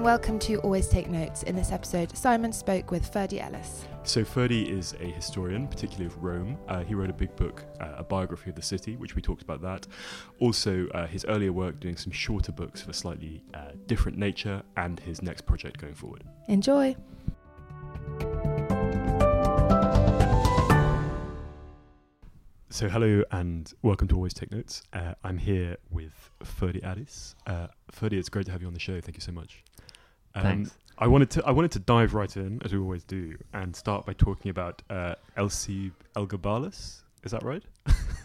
[0.00, 1.42] and welcome to Always Take Notes.
[1.42, 3.84] In this episode, Simon spoke with Ferdy Addis.
[4.02, 6.56] So Ferdy is a historian, particularly of Rome.
[6.68, 9.42] Uh, he wrote a big book, uh, a biography of the city, which we talked
[9.42, 9.86] about that.
[10.38, 14.62] Also, uh, his earlier work doing some shorter books of a slightly uh, different nature,
[14.78, 16.24] and his next project going forward.
[16.48, 16.96] Enjoy.
[22.72, 24.80] So hello and welcome to Always Take Notes.
[24.94, 27.34] Uh, I'm here with Ferdy Addis.
[27.46, 29.00] Uh, Ferdy, it's great to have you on the show.
[29.02, 29.64] Thank you so much.
[30.34, 30.76] Um, Thanks.
[30.98, 34.04] I wanted to I wanted to dive right in as we always do and start
[34.04, 37.02] by talking about uh, Elsie Elagabalus.
[37.24, 37.62] Is that right?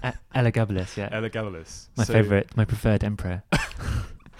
[0.03, 1.09] uh, Elagabalus, yeah.
[1.09, 1.87] Elagabalus.
[1.95, 3.43] My so favorite, my preferred emperor.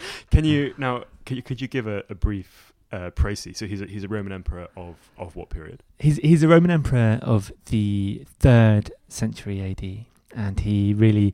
[0.31, 1.03] can you now?
[1.25, 3.57] Could you, could you give a, a brief uh, précis?
[3.57, 5.83] So he's a, he's a Roman emperor of of what period?
[5.99, 10.05] He's he's a Roman emperor of the third century AD,
[10.37, 11.33] and he really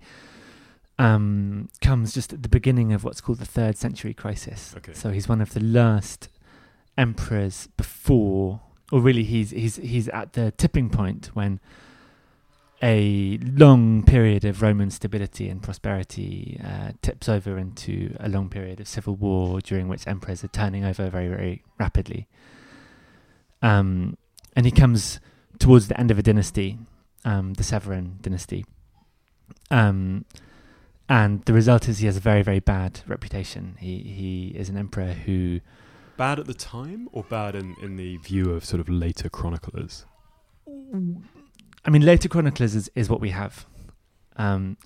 [1.02, 4.76] um, comes just at the beginning of what's called the third century crisis.
[4.78, 4.94] Okay.
[4.94, 6.30] So he's one of the last
[6.96, 11.60] emperors before, or really he's he's he's at the tipping point when
[12.84, 18.80] a long period of Roman stability and prosperity uh, tips over into a long period
[18.80, 22.28] of civil war during which emperors are turning over very, very rapidly.
[23.64, 24.18] Um,
[24.56, 25.20] and he comes
[25.58, 26.78] towards the end of a dynasty,
[27.24, 28.66] um, the Severan dynasty.
[29.70, 30.26] Um,
[31.12, 33.76] and the result is he has a very, very bad reputation.
[33.80, 35.60] He he is an emperor who
[36.22, 40.06] bad at the time or bad in, in the view of sort of later chroniclers?
[41.84, 43.66] I mean, later chroniclers is, is what we have.
[44.38, 44.78] Um,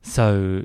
[0.00, 0.64] so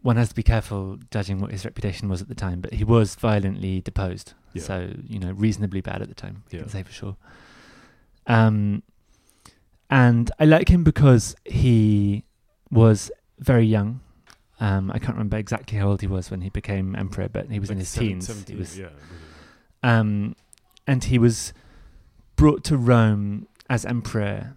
[0.00, 2.84] one has to be careful judging what his reputation was at the time, but he
[2.84, 4.32] was violently deposed.
[4.54, 4.62] Yeah.
[4.62, 6.60] So, you know, reasonably bad at the time, yeah.
[6.60, 7.16] can say for sure.
[8.26, 8.82] Um,
[9.90, 12.24] and I like him because he
[12.70, 14.00] was very young.
[14.60, 17.60] Um, I can't remember exactly how old he was when he became emperor, but he
[17.60, 18.48] was like in his seven, teens.
[18.48, 18.88] he was, yeah,
[19.82, 20.34] um,
[20.86, 21.52] and he was
[22.36, 24.56] brought to Rome as emperor,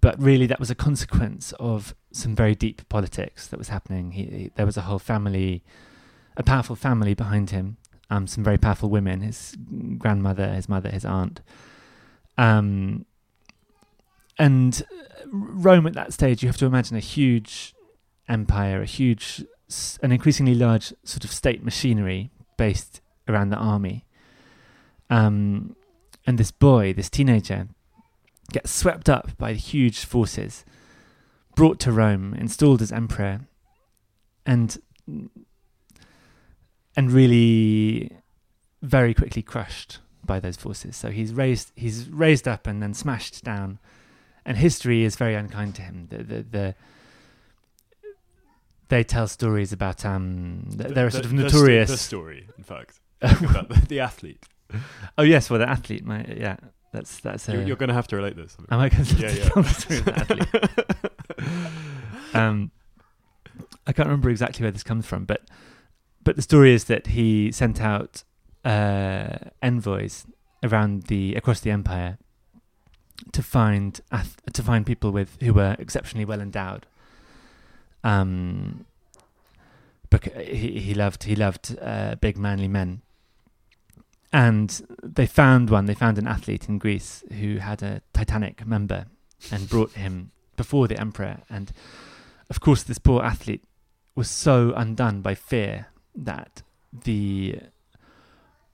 [0.00, 4.12] but really that was a consequence of some very deep politics that was happening.
[4.12, 5.64] He, he, there was a whole family,
[6.36, 7.76] a powerful family behind him,
[8.10, 9.56] um, some very powerful women, his
[9.98, 11.40] grandmother, his mother, his aunt.
[12.38, 13.06] Um,
[14.38, 14.82] and
[15.26, 17.74] Rome at that stage, you have to imagine a huge
[18.28, 19.44] empire, a huge,
[20.02, 24.04] an increasingly large sort of state machinery based around the army.
[25.10, 25.76] Um,
[26.26, 27.68] and this boy, this teenager,
[28.52, 30.64] gets swept up by huge forces,
[31.54, 33.40] brought to Rome, installed as emperor,
[34.46, 34.78] and
[36.96, 38.16] and really
[38.82, 40.96] very quickly crushed by those forces.
[40.96, 43.78] So he's raised he's raised up and then smashed down,
[44.44, 46.08] and history is very unkind to him.
[46.10, 46.74] The the, the
[48.88, 50.64] they tell stories about um.
[50.68, 51.90] The, they're the, sort of notorious.
[51.90, 54.44] The, story, in fact, about the, the athlete.
[55.18, 56.56] oh yes, well the athlete, my yeah,
[56.92, 57.48] that's that's.
[57.48, 58.56] You're, you're going to have to relate this.
[58.70, 59.48] Am I going to yeah, yeah.
[59.48, 61.64] tell the story of the athlete?
[62.34, 62.70] um,
[63.86, 65.42] I can't remember exactly where this comes from, but
[66.22, 68.24] but the story is that he sent out
[68.64, 70.26] uh, envoys
[70.62, 72.18] around the across the empire
[73.32, 76.86] to find ath- to find people with who were exceptionally well endowed.
[78.04, 78.84] Um,
[80.10, 83.02] but he he loved he loved uh, big manly men,
[84.32, 85.86] and they found one.
[85.86, 89.06] They found an athlete in Greece who had a Titanic member
[89.50, 91.38] and brought him before the emperor.
[91.50, 91.72] And
[92.48, 93.64] of course, this poor athlete
[94.14, 97.58] was so undone by fear that the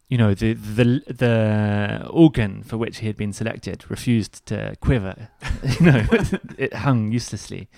[0.09, 5.29] you know the the the organ for which he had been selected refused to quiver.
[5.81, 6.07] you know,
[6.59, 7.69] it hung uselessly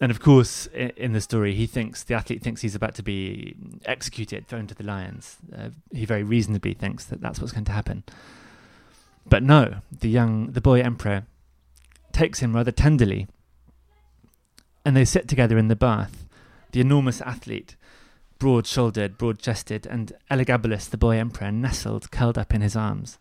[0.00, 3.54] and of course, in the story, he thinks the athlete thinks he's about to be
[3.84, 5.36] executed, thrown to the lions.
[5.54, 8.04] Uh, he very reasonably thinks that that's what's going to happen.
[9.26, 11.24] But no, the young, the boy emperor
[12.12, 13.28] takes him rather tenderly,
[14.86, 16.26] and they sit together in the bath.
[16.72, 17.76] The enormous athlete,
[18.38, 23.18] broad-shouldered, broad-chested, and Elagabalus, the boy emperor, nestled, curled up in his arms,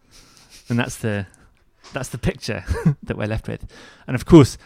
[0.69, 1.27] and that's the
[1.91, 2.63] that's the picture
[3.03, 3.65] that we're left with.
[4.07, 4.57] And of course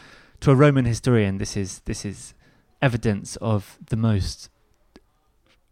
[0.43, 2.33] to a Roman historian, this is this is
[2.81, 4.49] evidence of the most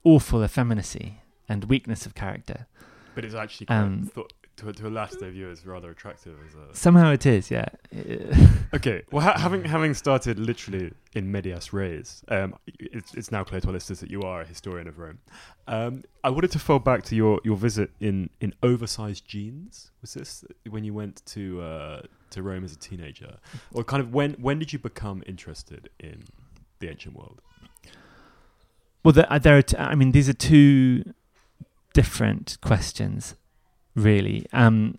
[0.06, 2.68] awful effeminacy and weakness of character.
[3.14, 6.38] But it's actually quite um, thought, to, to a latter view is rather attractive.
[6.48, 7.66] As a somehow it is, yeah.
[8.74, 13.62] okay, well, ha- having having started literally in medias res, um, it's, it's now clear
[13.62, 15.20] to our listeners that you are a historian of Rome.
[15.68, 19.92] Um, I wanted to fall back to your, your visit in, in oversized jeans.
[20.02, 22.02] Was this when you went to uh,
[22.32, 23.38] to Rome as a teenager,
[23.74, 26.24] or kind of when when did you become interested in
[26.80, 27.42] the ancient world?
[29.04, 29.62] Well, there, uh, there are.
[29.62, 31.04] T- I mean, these are two
[31.94, 33.36] different questions,
[33.96, 34.46] really.
[34.54, 34.98] Um,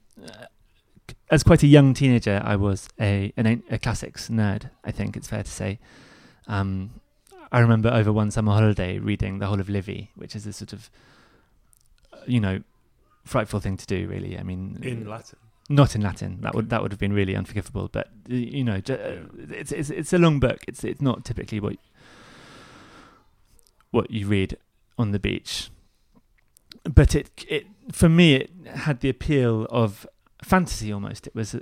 [1.30, 4.70] as quite a young teenager, I was a an, a classics nerd.
[4.84, 5.78] I think it's fair to say.
[6.46, 7.00] Um,
[7.50, 10.72] I remember over one summer holiday reading the whole of Livy, which is a sort
[10.72, 10.90] of,
[12.26, 12.62] you know,
[13.24, 14.06] frightful thing to do.
[14.08, 15.38] Really, I mean, in Latin.
[15.68, 16.40] Not in Latin.
[16.40, 17.88] That would that would have been really unforgivable.
[17.90, 20.60] But you know, it's it's it's a long book.
[20.68, 21.76] It's it's not typically what
[23.90, 24.56] what you read
[24.98, 25.70] on the beach.
[26.84, 30.06] But it it for me it had the appeal of
[30.42, 31.26] fantasy almost.
[31.26, 31.60] It was uh,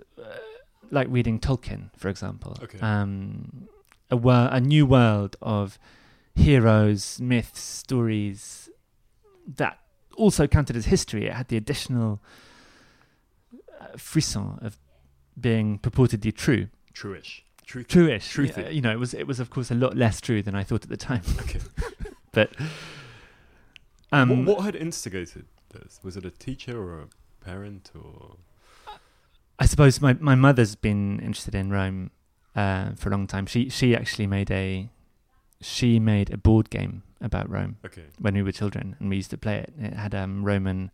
[0.90, 2.56] like reading Tolkien, for example.
[2.62, 2.78] Okay.
[2.80, 3.68] Um,
[4.10, 5.78] a wor- a new world of
[6.34, 8.68] heroes, myths, stories
[9.56, 9.78] that
[10.16, 11.26] also counted as history.
[11.26, 12.20] It had the additional
[13.80, 14.78] uh, frisson of
[15.38, 17.42] being purportedly true, Truish.
[17.64, 17.88] Truth.
[17.88, 18.28] truish.
[18.34, 18.66] Truthy.
[18.66, 20.64] Uh, You know, it was it was of course a lot less true than I
[20.64, 21.22] thought at the time.
[21.40, 21.60] Okay.
[22.32, 22.50] but
[24.12, 26.00] um, what, what had instigated this?
[26.02, 28.36] Was it a teacher or a parent or?
[29.58, 32.10] I suppose my, my mother's been interested in Rome
[32.56, 33.46] uh, for a long time.
[33.46, 34.88] She she actually made a
[35.60, 38.04] she made a board game about Rome Okay.
[38.18, 39.72] when we were children, and we used to play it.
[39.78, 40.90] It had um, Roman.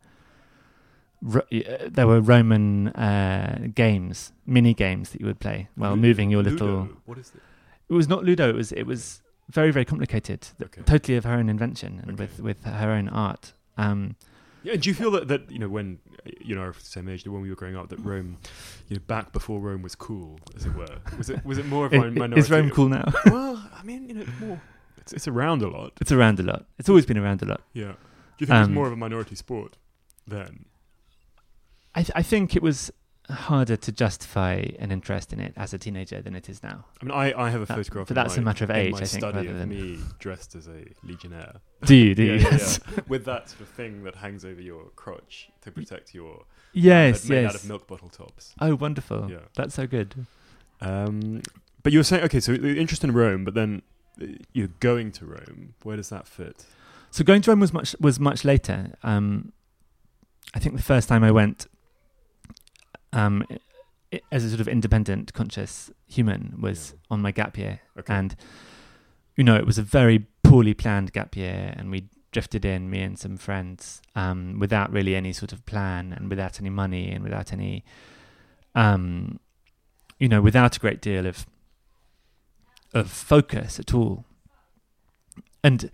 [1.23, 5.97] Ro- uh, there were Roman uh, games, mini games that you would play while Lu-
[6.03, 6.67] moving your Ludo.
[6.67, 6.89] little.
[7.07, 7.41] What is it?
[7.89, 8.49] It was not Ludo.
[8.49, 10.83] It was it was very very complicated, Okay.
[10.83, 12.23] totally of her own invention and Okay.
[12.25, 13.53] with with her own art.
[13.79, 14.17] Um,
[14.63, 15.99] Yeah, and do you feel that, that you know when
[16.41, 18.39] you know the same age that when we were growing up that Rome,
[18.89, 21.87] you know, back before Rome was cool, as it were, was it was it more
[21.87, 22.41] of a minority?
[22.41, 23.05] is Rome cool now?
[23.27, 24.61] Well, I mean, you know, it's more.
[24.99, 25.93] It's, it's around a lot.
[26.01, 26.67] it's around a lot.
[26.79, 27.61] It's always been around a lot.
[27.73, 27.93] Yeah.
[27.93, 29.77] Do you think it's Um, more of a minority sport
[30.27, 30.65] then?
[31.95, 32.91] I th- I think it was
[33.31, 36.85] harder to justify an interest in it as a teenager than it is now.
[37.01, 38.09] I mean, I, I have a That- photograph.
[38.09, 40.69] but that's a matter of age, I think, study rather of than- me dressed as
[40.69, 41.57] a legionnaire.
[41.85, 42.15] Do you?
[42.15, 42.35] Do you?
[42.35, 42.81] Yeah, yes.
[42.91, 43.01] yeah.
[43.09, 46.45] With that sort of thing that hangs over your crotch to protect your.
[46.73, 47.29] Yes.
[47.29, 47.55] made yes.
[47.55, 48.55] out of milk bottle tops.
[48.61, 49.31] Oh, wonderful.
[49.31, 49.39] Yeah.
[49.55, 50.27] That's so good.
[50.81, 51.43] Um,
[51.83, 53.83] but you were saying, okay, so the interest in Rome, but then
[54.21, 55.75] uh, you're going to Rome.
[55.83, 56.67] Where does that fit?
[57.11, 58.93] So going to Rome was much was much later.
[59.03, 59.53] Um,
[60.55, 61.67] I think the first time I went,
[63.17, 63.45] um,
[64.31, 66.99] as a sort of independent, conscious human, was Yeah.
[67.11, 68.15] on my gap year, Okay.
[68.15, 68.37] and
[69.37, 73.01] you know it was a very poorly planned gap year, and we drifted in, me
[73.03, 77.25] and some friends, um, without really any sort of plan, and without any money, and
[77.25, 77.83] without any,
[78.75, 79.41] um,
[80.19, 81.47] you know, without a great deal of
[82.95, 84.25] of focus at all,
[85.63, 85.91] and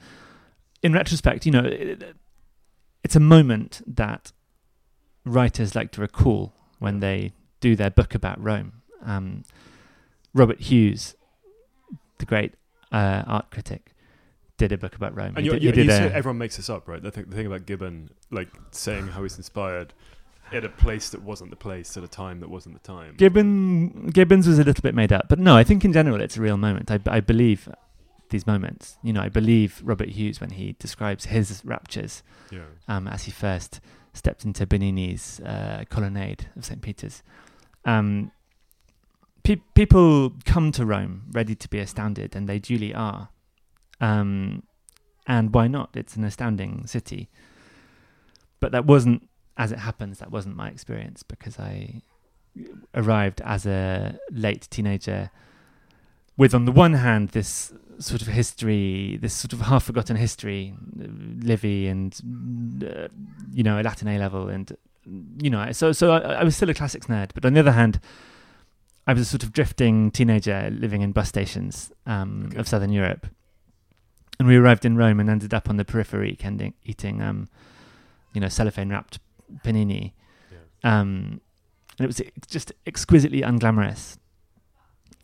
[0.82, 2.16] in retrospect, you know, it,
[3.04, 4.32] it's a moment that
[5.24, 8.72] writers like to recall when they do their book about Rome.
[9.04, 9.44] Um,
[10.34, 11.14] Robert Hughes,
[12.18, 12.54] the great
[12.90, 13.92] uh, art critic,
[14.56, 15.34] did a book about Rome.
[15.36, 17.02] And you, did- you, he did you a- everyone makes this up, right?
[17.02, 19.92] The thing, the thing about Gibbon, like saying how he's inspired
[20.52, 23.14] at a place that wasn't the place at a time that wasn't the time.
[23.16, 26.36] Gibbon Gibbons was a little bit made up, but no, I think in general it's
[26.36, 26.90] a real moment.
[26.90, 27.68] I, I believe
[28.28, 28.98] these moments.
[29.02, 32.60] You know, I believe Robert Hughes when he describes his raptures Yeah.
[32.88, 33.80] um, as he first
[34.12, 36.82] stepped into Bernini's uh, colonnade of St.
[36.82, 37.22] Peter's.
[37.84, 38.30] Um,
[39.42, 43.30] pe- people come to Rome ready to be astounded, and they duly are.
[44.00, 44.64] Um,
[45.26, 45.90] and why not?
[45.94, 47.30] It's an astounding city.
[48.60, 52.02] But that wasn't, as it happens, that wasn't my experience because I
[52.94, 55.30] arrived as a late teenager
[56.36, 60.74] with, on the one hand, this sort of history, this sort of half forgotten history,
[60.96, 62.18] Livy and,
[62.84, 63.08] uh,
[63.52, 64.48] you know, a Latin A level.
[64.48, 64.76] And,
[65.40, 67.30] you know, so, so I, I was still a classics nerd.
[67.34, 68.00] But on the other hand,
[69.06, 72.58] I was a sort of drifting teenager living in bus stations um, Okay.
[72.58, 73.26] of southern Europe.
[74.38, 77.48] And we arrived in Rome and ended up on the periphery eating, eating um,
[78.32, 79.18] you know, cellophane wrapped
[79.64, 80.12] panini.
[80.50, 81.00] Yeah.
[81.00, 81.40] Um,
[81.98, 84.16] and it was ex- just exquisitely unglamorous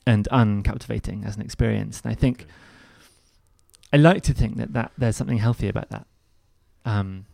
[0.08, 2.00] and uncaptivating as an experience.
[2.02, 2.50] And I think Okay.
[3.92, 6.06] I like to think that, that there's something healthy about that.
[6.84, 7.26] Um,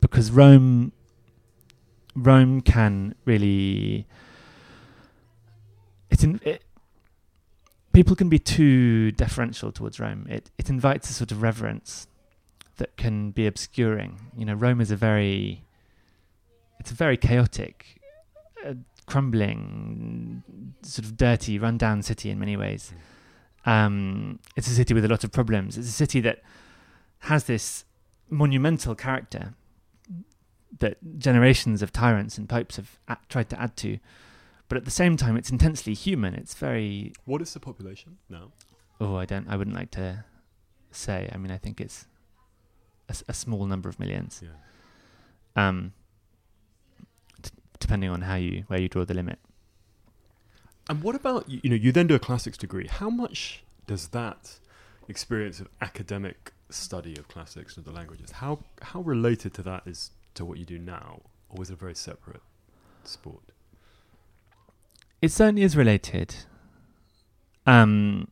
[0.00, 0.92] because Rome,
[2.14, 4.06] Rome can really,
[6.10, 6.62] it's in, it,
[7.92, 10.26] people can be too deferential towards Rome.
[10.28, 12.06] It it invites a sort of reverence
[12.76, 14.12] that can be obscuring.
[14.36, 15.64] You know, Rome is a very,
[16.78, 18.00] it's a very chaotic,
[18.66, 18.74] uh,
[19.10, 20.42] crumbling,
[20.82, 22.92] sort of dirty, run-down city in many ways.
[23.66, 25.76] Um, it's a city with a lot of problems.
[25.76, 26.42] It's a city that
[27.20, 27.84] has this
[28.30, 29.54] monumental character
[30.78, 33.98] that generations of tyrants and popes have a- tried to add to.
[34.68, 36.34] But at the same time, it's intensely human.
[36.34, 38.52] It's very What is the population now?
[39.00, 40.24] oh, I don't, I wouldn't like to
[40.92, 41.28] say.
[41.32, 42.06] I mean, I think it's
[43.28, 45.68] a small number of millions, Yeah.
[45.68, 45.92] um,
[47.80, 49.38] depending on how you where you draw the limit.
[50.88, 52.86] And what about you know you then do a classics degree?
[52.86, 54.58] How much does that
[55.08, 60.12] experience of academic study of classics and the languages how how related to that is
[60.34, 62.42] to what you do now, or was it a very separate
[63.04, 63.42] sport?
[65.20, 66.34] It certainly is related,
[67.66, 68.28] um,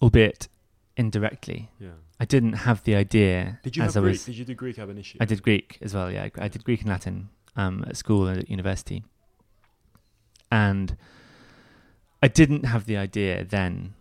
[0.00, 0.48] albeit
[0.96, 1.70] indirectly.
[1.80, 1.88] Yeah.
[2.20, 4.12] I didn't have the idea Did you as have I Greek?
[4.12, 4.24] was.
[4.26, 5.18] Did you do Greek ab initio?
[5.20, 6.10] I did Greek as well.
[6.12, 9.04] Yeah, I, I did Greek and Latin um, at school and at university,
[10.50, 10.96] and
[12.22, 13.94] I didn't have the idea then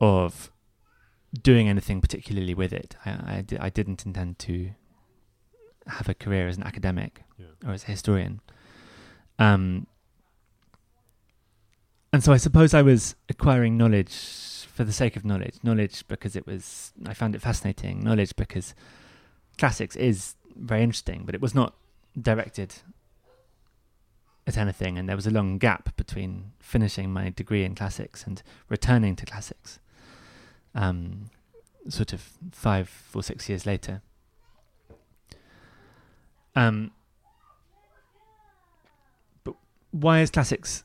[0.00, 0.50] of
[1.42, 2.96] doing anything particularly with it.
[3.04, 4.70] I, I, I didn't intend to
[5.86, 7.46] have a career as an academic Yeah.
[7.66, 8.40] or as a historian.
[9.38, 9.86] Um,
[12.12, 16.34] and so I suppose I was acquiring knowledge for the sake of knowledge, knowledge because
[16.36, 18.74] it was I found it fascinating, knowledge because
[19.58, 21.74] classics is very interesting, but it was not
[22.20, 22.76] directed
[24.46, 28.42] at anything, and there was a long gap between finishing my degree in classics and
[28.68, 29.78] returning to classics.
[30.74, 31.30] Um,
[31.88, 34.02] sort of five or six years later.
[36.54, 36.90] Um,
[39.44, 39.54] but
[39.90, 40.84] why is classics?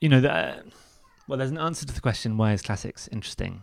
[0.00, 0.62] You know, the, uh,
[1.28, 3.62] well, there's an answer to the question why is classics interesting,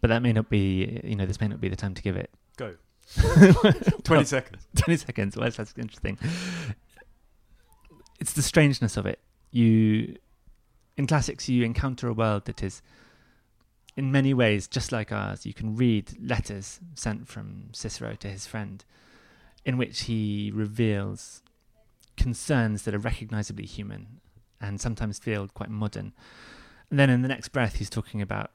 [0.00, 1.00] but that may not be.
[1.04, 2.30] You know, this may not be the time to give it.
[2.56, 2.76] Go.
[3.22, 3.72] Well,
[4.04, 4.66] Twenty seconds.
[4.76, 5.36] 20 seconds.
[5.36, 6.18] Why is that interesting?
[8.20, 9.18] It's the strangeness of it.
[9.50, 10.16] You,
[10.96, 12.82] in classics, you encounter a world that is,
[13.96, 15.46] in many ways, just like ours.
[15.46, 18.84] You can read letters sent from Cicero to his friend,
[19.64, 21.42] in which he reveals
[22.16, 24.20] concerns that are recognizably human
[24.60, 26.12] and sometimes feel quite modern.
[26.90, 28.50] And then in the next breath, he's talking about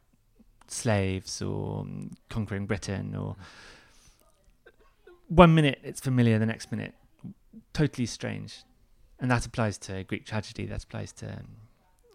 [0.68, 1.86] slaves or
[2.30, 3.36] conquering Britain or
[5.30, 6.94] one minute it's familiar, the next minute
[7.74, 8.64] totally strange,
[9.20, 10.66] and that applies to Greek tragedy.
[10.66, 11.48] That applies to um,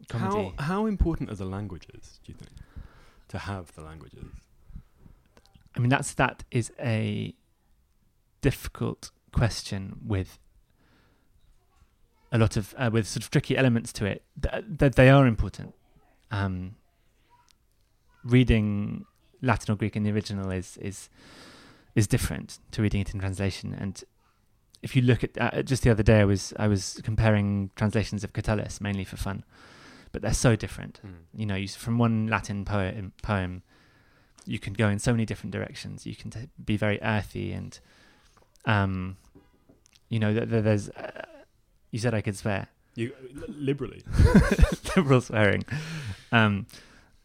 [0.08, 0.52] comedy.
[0.58, 2.20] How how important are the languages?
[2.24, 2.52] Do you think
[3.28, 4.26] to have the languages?
[5.76, 7.34] I mean, that's that is a
[8.40, 10.38] difficult question with
[12.30, 14.22] a lot of uh, with sort of tricky elements to it.
[14.40, 15.74] Th- that they are important.
[16.30, 16.76] Um,
[18.24, 19.04] reading
[19.42, 21.08] Latin or Greek in the original is is
[21.94, 23.74] is different to reading it in translation.
[23.78, 24.02] And
[24.82, 28.24] if you look at uh, just the other day, I was I was comparing translations
[28.24, 29.44] of Catullus mainly for fun,
[30.12, 31.00] but they're so different.
[31.34, 33.62] You know, you, from one Latin poem poem,
[34.44, 36.06] you can go in so many different directions.
[36.06, 37.78] You can t- be very earthy and,
[38.66, 39.16] um,
[40.08, 40.88] you know, th- th- there's.
[40.90, 41.22] Uh,
[41.90, 42.66] you said I could swear.
[42.96, 44.02] You li- liberally.
[44.96, 45.64] liberal swearing.
[46.32, 46.66] Um,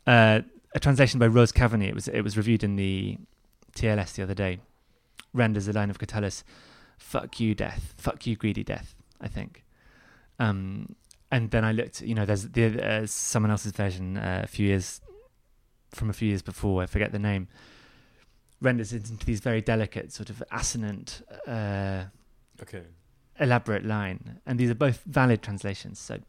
[0.07, 0.41] uh,
[0.73, 1.87] a translation by Rose Cavaney.
[1.87, 3.17] It was it was reviewed in the
[3.75, 4.59] TLS the other day.
[5.33, 6.43] Renders a line of Catullus,
[6.97, 7.93] "Fuck you, death.
[7.97, 9.63] Fuck you, greedy death." I think.
[10.39, 10.95] Um,
[11.31, 12.01] and then I looked.
[12.01, 15.01] You know, there's the uh, someone else's version uh, a few years
[15.93, 16.81] from a few years before.
[16.81, 17.47] I forget the name.
[18.61, 21.21] Renders it into these very delicate, sort of assonant.
[21.47, 22.05] Uh,
[22.61, 22.83] Okay.
[23.39, 25.97] elaborate line, and these are both valid translations.
[25.97, 26.19] So,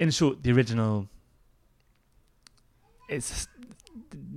[0.00, 1.08] in short, the original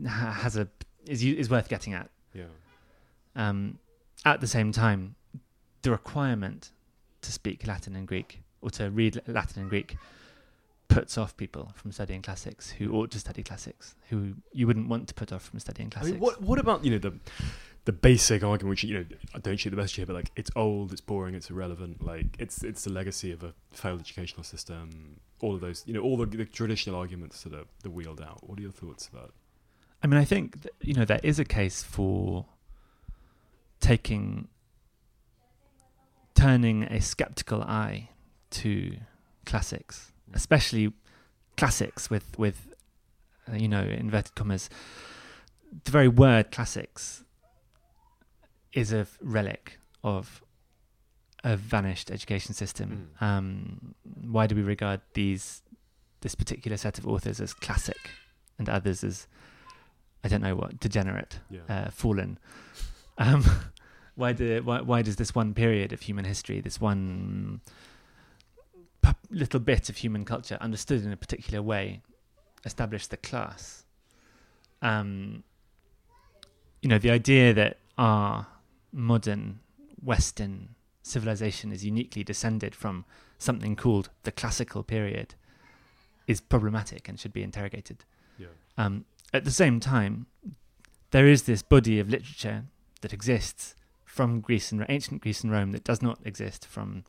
[0.07, 0.67] ha- has a
[1.07, 2.09] is is worth getting at.
[2.33, 2.45] Yeah.
[3.35, 3.79] Um,
[4.23, 5.15] at the same time,
[5.81, 6.71] the requirement
[7.21, 9.97] to speak Latin and Greek or to read Latin and Greek
[10.87, 15.07] puts off people from studying classics who ought to study classics, who you wouldn't want
[15.07, 16.13] to put off from studying I classics.
[16.13, 17.13] mean, what what about you know the
[17.85, 20.51] the basic argument, which you know I don't shoot the message here, but like it's
[20.55, 22.03] old, it's boring, it's irrelevant.
[22.03, 25.19] Like it's it's the legacy of a failed educational system.
[25.41, 28.47] All of those, you know, all the, the traditional arguments that are the wheeled out.
[28.47, 29.33] What are your thoughts about?
[30.05, 32.45] I mean, I think that, you know there is a case for
[33.79, 34.49] taking,
[36.35, 38.09] turning a skeptical eye
[38.51, 38.97] to
[39.47, 40.93] classics, especially
[41.57, 42.75] classics with with
[43.51, 44.69] uh, you know inverted commas.
[45.85, 47.23] The very word classics
[48.73, 50.43] is a relic of
[51.43, 53.09] a vanished education system.
[53.19, 55.63] Um, why do we regard these
[56.21, 58.11] this particular set of authors as classic
[58.59, 59.25] and others as
[60.25, 61.61] I don't know what degenerate, Yeah.
[61.69, 62.37] uh, fallen?
[63.17, 63.45] Um,
[64.15, 67.61] why do why, why does this one period of human history, this one
[69.01, 72.01] p- little bit of human culture, understood in a particular way,
[72.65, 73.85] establish the class?
[74.81, 75.43] Um,
[76.81, 78.47] you know, the idea that our
[78.91, 79.59] modern
[80.03, 83.05] Western civilization is uniquely descended from
[83.37, 85.35] something called the classical period
[86.27, 88.03] is problematic and should be interrogated.
[88.37, 88.47] yeah.
[88.77, 89.05] Um,
[89.35, 90.27] at the same time,
[91.11, 92.65] there is this body of literature
[93.01, 97.03] that exists from Greece and ancient Greece and Rome that does not exist from,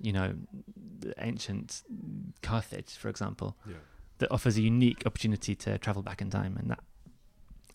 [0.00, 0.34] you know,
[1.00, 1.82] the ancient
[2.42, 3.74] Carthage, for example, Yeah.
[4.18, 6.80] that offers a unique opportunity to travel back in time, and that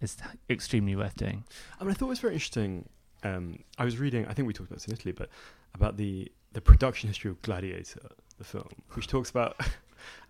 [0.02, 0.18] is
[0.50, 1.44] extremely worth doing.
[1.80, 2.90] I mean, I thought it was very interesting.
[3.24, 5.30] Um, I was reading, I think we talked about this in Italy, but
[5.74, 9.60] about the, the production history of Gladiator, the film, which talks about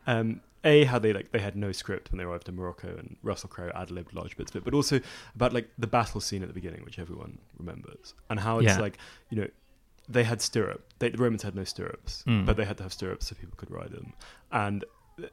[0.08, 3.18] um, a how they like they had no script when they arrived in Morocco, and
[3.24, 5.00] Russell Crowe ad libbed large bits of it, but also
[5.36, 8.80] about like the battle scene at the beginning, which everyone remembers, and how it's Yeah.
[8.80, 8.98] like
[9.30, 9.48] you know
[10.08, 10.84] they had stirrup.
[11.00, 12.46] They, the Romans had no stirrups, Mm.
[12.46, 14.14] but they had to have stirrups so people could ride them,
[14.52, 14.86] and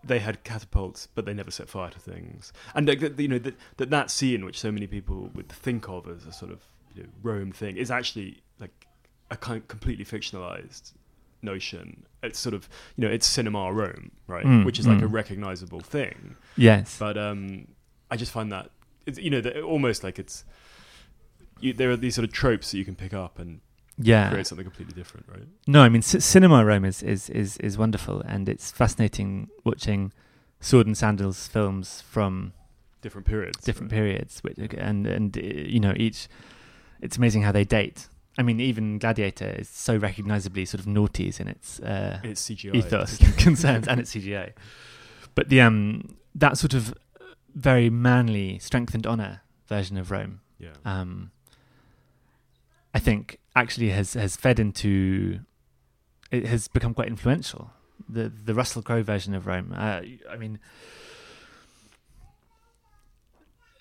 [0.04, 2.52] they had catapults, but they never set fire to things.
[2.74, 6.06] And like, you know that, that that scene, which so many people would think of
[6.08, 6.60] as a sort of
[6.94, 8.86] you know, Rome thing, is actually like
[9.30, 10.92] a kind of completely fictionalized
[11.42, 12.04] notion.
[12.22, 14.44] It's sort of you know it's cinema Rome, right?
[14.44, 15.12] Mm, which is like a mm.
[15.12, 16.36] recognizable thing.
[16.56, 16.96] Yes.
[16.98, 17.68] But um,
[18.10, 18.70] I just find that
[19.06, 20.44] it's, you know that almost like it's
[21.60, 23.60] you, there are these sort of tropes that you can pick up and
[23.98, 24.30] yeah.
[24.30, 25.46] create something completely different, right?
[25.66, 30.12] No, I mean c- cinema Rome is, is is is wonderful, and it's fascinating watching
[30.60, 32.52] sword and sandals films from
[33.00, 33.58] Different periods.
[33.64, 33.98] different right?
[33.98, 36.28] periods, which, and and uh, you know each.
[37.00, 38.06] It's amazing how they date.
[38.38, 42.74] I mean, even Gladiator is so recognizably sort of naughties in its uh, It's CGI.
[42.76, 44.52] ethos concerns and its CGI.
[45.34, 46.94] But the um that sort of
[47.54, 50.70] very manly, strength and honor version of Rome Yeah.
[50.86, 51.30] um,
[52.94, 55.40] I think actually has has fed into
[56.30, 57.70] it has become quite influential.
[58.08, 59.72] The the Russell Crowe version of Rome.
[59.76, 60.58] Uh, I mean,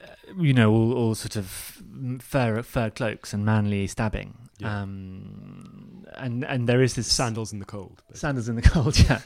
[0.03, 1.81] uh, you know, all, all sort of
[2.20, 4.41] fur fur cloaks and manly stabbing.
[4.62, 4.82] Yeah.
[4.82, 8.01] Um, and and there is this Sandals in the cold.
[8.07, 8.20] basically.
[8.20, 9.22] Sandals in the cold, yeah.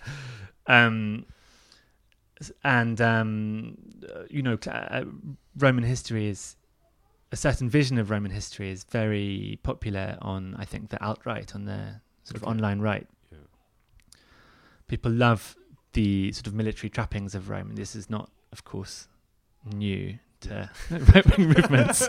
[0.68, 1.26] Um,
[2.64, 3.78] and um,
[4.30, 5.06] you know, uh,
[5.58, 6.56] Roman history is
[7.32, 11.54] a certain vision of Roman history is very popular on, I think, the alt right,
[11.56, 13.08] on the sort of online right.
[13.32, 13.38] Yeah.
[14.88, 15.56] People love
[15.94, 17.70] the sort of military trappings of Rome.
[17.70, 19.08] And this is not, of course,
[19.74, 22.08] new to right wing movements.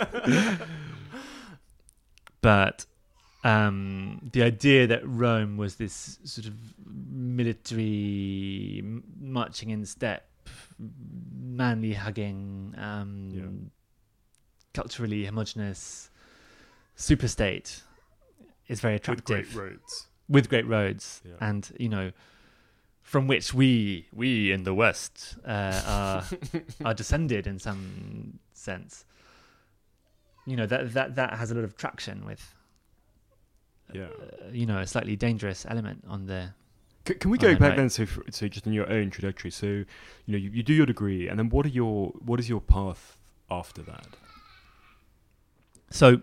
[2.41, 2.87] but
[3.47, 6.55] um, the idea that Rome was this sort of
[7.57, 8.83] military
[9.21, 10.29] marching in step,
[10.79, 13.69] manly hugging, um, Yeah.
[14.75, 16.11] culturally homogenous
[16.97, 17.83] superstate
[18.69, 20.07] is very With attractive great roads.
[20.29, 21.35] with great roads Yeah.
[21.41, 22.13] and you know
[23.03, 26.25] from which we we in the west uh, are
[26.85, 29.05] are descended in some sense
[30.47, 32.55] you know that that that has a lot of traction with
[33.93, 34.05] Yeah.
[34.05, 36.51] uh, you know a slightly dangerous element on the
[37.07, 37.77] C- can we go back right.
[37.77, 37.91] then?
[37.91, 39.51] So, for, so just in your own trajectory.
[39.51, 39.87] So, you
[40.27, 43.17] know, you, you do your degree, and then what are your what is your path
[43.51, 44.09] after that?
[45.91, 46.23] So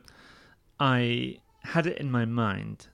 [0.79, 2.87] I had it in my mind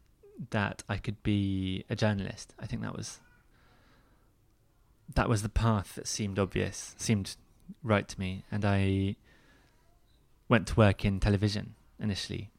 [0.51, 2.53] that I could be a journalist.
[2.59, 3.19] I think that was
[5.15, 7.35] that was the path that seemed obvious, seemed
[7.83, 9.15] right to me, and I
[10.47, 12.51] went to work in television initially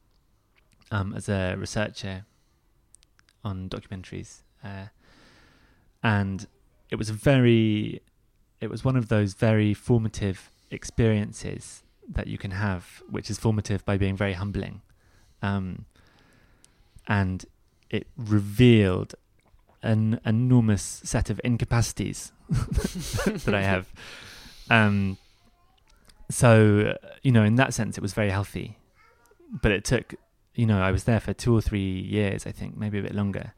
[0.90, 2.24] um, as a researcher
[3.44, 4.86] on documentaries, uh,
[6.02, 6.46] and
[6.90, 8.02] it was a very,
[8.60, 13.84] it was one of those very formative experiences that you can have, which is formative
[13.84, 14.82] by being very humbling.
[15.42, 15.86] Um,
[17.06, 17.44] and
[17.88, 19.14] it revealed
[19.82, 23.88] an enormous set of incapacities that I have.
[24.68, 25.18] Um,
[26.30, 28.76] so, you know, in that sense, it was very healthy.
[29.50, 30.14] But it took,
[30.54, 33.14] you know, I was there for two or three years, I think, maybe a bit
[33.14, 33.54] longer.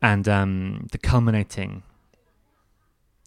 [0.00, 1.82] And um, the culminating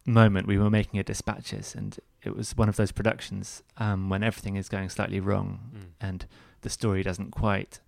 [0.05, 4.23] moment, we were making a dispatches, and it was one of those productions um, when
[4.23, 5.59] everything is going slightly wrong
[6.01, 6.25] and
[6.61, 7.79] the story doesn't quite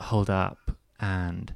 [0.00, 1.54] hold up and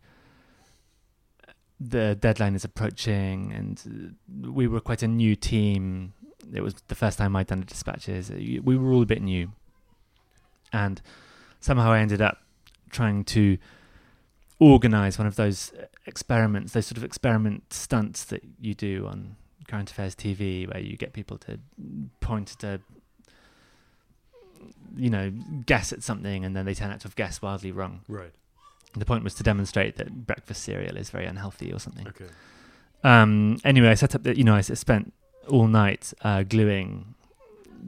[1.81, 4.17] the deadline is approaching and
[4.55, 6.13] we were quite a new team.
[6.53, 8.31] It was the first time i'd done the dispatches.
[8.31, 9.53] We were all a bit new.
[10.73, 11.01] And
[11.65, 12.39] somehow i ended up
[12.91, 13.59] trying to
[14.61, 19.37] organize one of those uh, experiments those sort of experiment stunts that you do on
[19.67, 21.59] current affairs tv where you get people to
[22.21, 22.81] point at a
[24.97, 25.33] you know,
[25.67, 28.01] guess at something and then they turn out to have guessed wildly wrong.
[28.09, 28.33] Right.
[28.93, 32.07] And the point was to demonstrate that breakfast cereal is very unhealthy or something.
[32.09, 32.27] Okay.
[33.03, 35.13] Um, anyway, I set up that, you know, I spent
[35.49, 37.15] all night uh, gluing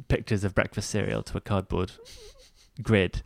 [0.08, 1.92] pictures of breakfast cereal to a cardboard
[2.82, 3.22] grid.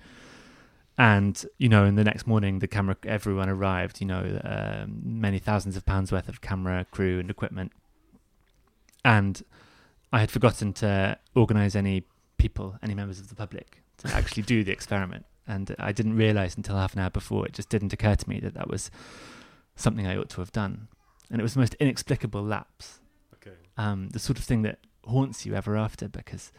[1.00, 5.38] And, you know, in the next morning, the camera, everyone arrived, you know, um, many
[5.38, 7.72] thousands of pounds worth of camera, crew, and equipment.
[9.02, 9.42] And
[10.12, 12.02] I had forgotten to organize any
[12.36, 15.24] people, any members of the public, to actually do the experiment.
[15.46, 18.38] And I didn't realize until half an hour before, it just didn't occur to me
[18.40, 18.90] that that was
[19.76, 20.88] something I ought to have done.
[21.30, 23.00] And it was the most inexplicable lapse,
[23.36, 23.56] Okay.
[23.78, 26.52] um, the sort of thing that haunts you ever after because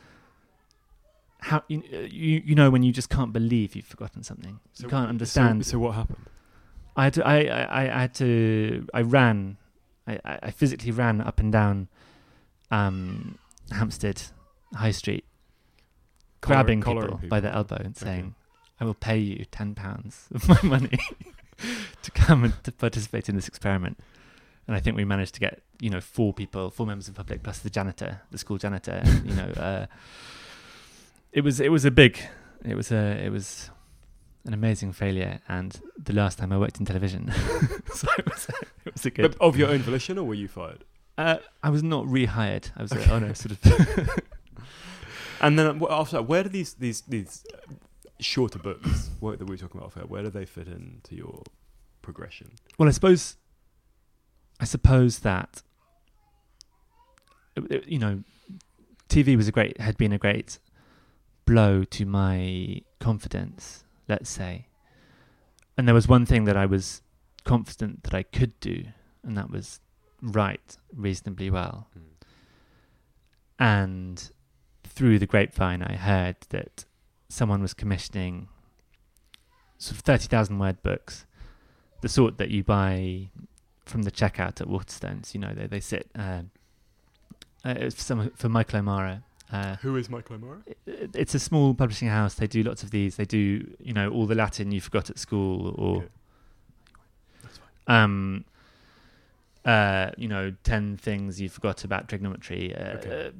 [1.41, 4.59] how you, uh, you you know when you just can't believe you've forgotten something.
[4.77, 5.65] You can't understand.
[5.65, 6.25] So, so what happened?
[6.95, 9.57] I had to I, I, I had to I ran.
[10.07, 11.87] I, I physically ran up and down
[12.71, 13.37] um,
[13.71, 14.21] Hampstead
[14.73, 15.25] High Street
[16.41, 18.05] grabbing collaring people, by the elbow and Okay.
[18.05, 18.35] saying
[18.79, 20.97] I will pay you ten pounds of my money
[22.03, 23.99] to come and to participate in this experiment.
[24.67, 27.17] And I think we managed to get you know four people four members of the
[27.17, 29.85] public plus the janitor the school janitor and, you know uh,
[31.31, 32.19] it was it was a big
[32.65, 33.69] it was a it was
[34.45, 37.31] an amazing failure and the last time I worked in television.
[37.93, 38.47] so it was,
[38.85, 39.21] it was a good.
[39.21, 40.83] But of your own volition, or were you fired?
[41.17, 42.71] Uh, I was not rehired.
[42.75, 44.09] I was uh, on a sort of.
[45.41, 47.73] And then uh, after that, where do these these these uh,
[48.19, 49.93] shorter books work that we were talking about?
[49.95, 51.43] Here, where do they fit into your
[52.01, 52.51] progression?
[52.77, 53.37] well, I suppose.
[54.59, 55.63] I suppose that.
[57.57, 58.23] uh, You know,
[59.09, 60.59] TV was a great had been a great
[61.45, 63.83] blow to my confidence.
[64.07, 64.67] Let's say,
[65.77, 67.01] and there was one thing that I was
[67.43, 68.85] confident that I could do,
[69.23, 69.79] and that was
[70.21, 71.87] write reasonably well.
[73.59, 74.31] and
[74.83, 76.85] through the grapevine I heard that
[77.29, 78.49] someone was commissioning
[79.77, 81.25] sort of 30,000 word books
[82.01, 83.29] the sort that you buy
[83.85, 86.41] from the checkout at Waterstones you know they, they sit uh,
[87.63, 90.59] uh, for, some, for Michael O'Mara uh, Who is Michael O'Mara?
[90.85, 94.09] it- it's a small publishing house they do lots of these they do you know
[94.09, 96.07] all the Latin you forgot at school or Okay.
[97.87, 98.45] Um
[99.65, 103.31] uh you know 10 things you forgot about trigonometry uh, Okay.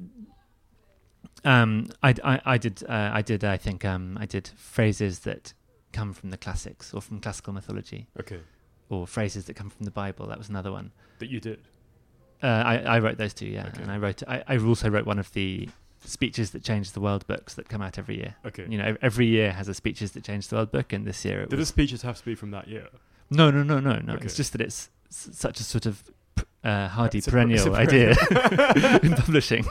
[1.44, 5.52] um I, I i did uh, i did i think um i did phrases that
[5.92, 8.40] come from the classics or from classical mythology Okay,
[8.88, 11.60] or phrases that come from the bible that was another one that you did.
[12.42, 13.82] uh, I, I wrote those two, yeah, Okay.
[13.82, 14.22] and I wrote.
[14.26, 15.68] I, I also wrote one of the
[16.04, 18.34] speeches that change the world books that come out every year.
[18.46, 18.66] Okay.
[18.68, 21.42] You know, every year has a speeches that change the world book, and this year
[21.42, 22.88] it Did the speeches have to be from that year?
[23.30, 24.14] no, no, no, no, no.
[24.14, 24.24] Okay.
[24.26, 26.02] It's just that it's s- such a sort of
[26.64, 28.10] uh, hardy It's a per- a perennial idea
[29.02, 29.64] in publishing.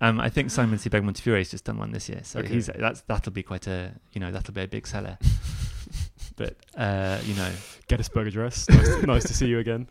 [0.00, 0.88] um, I think Simon C.
[0.90, 2.48] Sebag Montefiore has just done one this year, so Okay.
[2.54, 5.18] he's that's that'll be quite a you know that'll be a big seller.
[6.36, 7.50] but uh, you know,
[7.88, 8.68] Gettysburg Address.
[8.68, 9.86] Nice to, nice to see you again.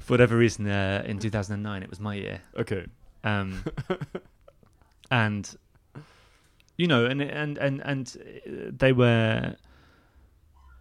[0.00, 2.40] for whatever reason, uh, in 2009 it was my year.
[2.56, 2.86] Okay.
[3.24, 3.62] um,
[5.10, 5.56] and
[6.76, 8.16] you know, and and and and
[8.46, 9.56] uh, they were.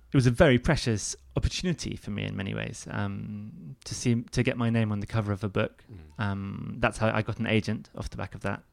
[0.09, 4.41] It was a very precious opportunity for me in many ways um, to see to
[4.41, 5.83] get my name on the cover of a book.
[6.17, 8.63] Um, that's how I got an agent off the back of that.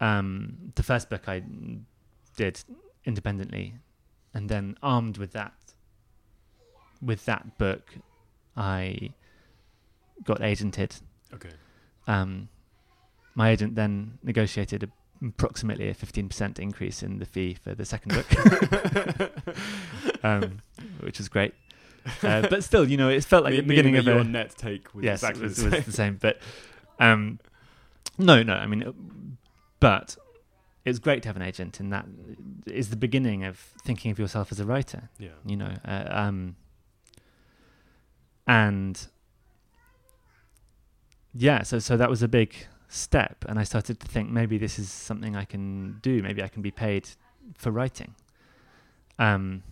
[0.00, 1.42] Um, the first book I
[2.36, 2.64] did
[3.04, 3.74] independently,
[4.32, 5.52] and then armed with that,
[7.02, 7.94] with that book,
[8.56, 9.10] I
[10.24, 11.00] got agented
[11.34, 11.50] Okay.
[12.06, 12.48] um,
[13.34, 14.88] my agent then negotiated a,
[15.26, 18.26] approximately a 15% increase in the fee for the second book,
[20.24, 20.58] um,
[21.00, 21.54] which was great.
[22.22, 24.24] Uh, but still, you know, it felt like Me- the beginning of that a your
[24.24, 25.70] net take was yes, exactly it was, the same.
[25.70, 26.18] was the same.
[26.20, 26.38] But
[26.98, 27.38] um,
[28.18, 29.36] no, no, I mean,
[29.78, 30.16] but
[30.84, 32.06] it's great to have an agent, and that
[32.66, 35.30] is the beginning of thinking of yourself as a writer Yeah.
[35.46, 36.54] you know uh, um
[38.46, 39.06] and
[41.34, 42.54] yeah so so that was a big
[42.92, 46.22] step and i started to think maybe this is something i can do.
[46.22, 47.08] Maybe i can be paid
[47.56, 48.14] for writing.
[49.18, 49.62] Um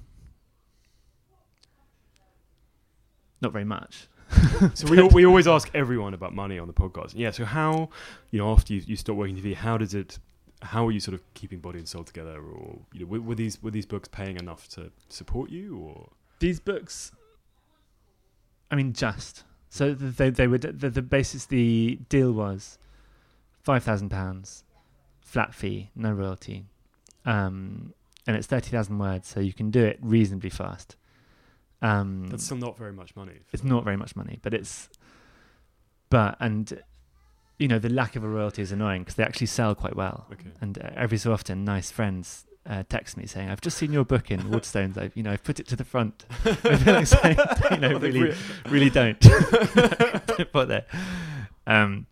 [3.42, 4.08] not very much.
[4.74, 7.14] So we, we always ask everyone about money on the podcast.
[7.16, 7.30] Yeah.
[7.30, 7.88] So how,
[8.30, 10.18] you know, after you, you stop working TV, how does it,
[10.60, 13.34] how are you sort of keeping body and soul together, or you know, were, were
[13.34, 16.10] these were these books paying enough to support you, or?
[16.40, 17.12] These books
[18.70, 19.44] i mean just.
[19.70, 22.78] So they they would the, the basis the deal was
[23.62, 24.64] 5000 pounds
[25.20, 26.64] flat fee no royalty.
[27.24, 27.94] Um
[28.26, 30.96] and it's 30,000 words so you can do it reasonably fast.
[31.82, 33.40] Um that's still not very much money.
[33.52, 34.88] it's not very much money but it's
[36.10, 36.82] but and
[37.58, 40.26] you know the lack of a royalty is annoying because they actually sell quite well.
[40.32, 40.50] Okay.
[40.60, 44.04] and uh, every so often nice friends uh, text me saying i've just seen your
[44.04, 46.24] book in waterstones i've you know i've put it to the front.
[46.44, 47.38] I feel like saying,
[47.70, 48.34] you know really
[48.68, 49.18] really don't.
[49.20, 50.84] Don't bother
[51.66, 52.06] um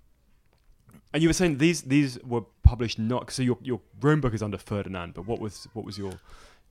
[1.13, 4.43] And you were saying these these were published not so your your Rome book is
[4.43, 6.13] under Ferdinand, but what was what was your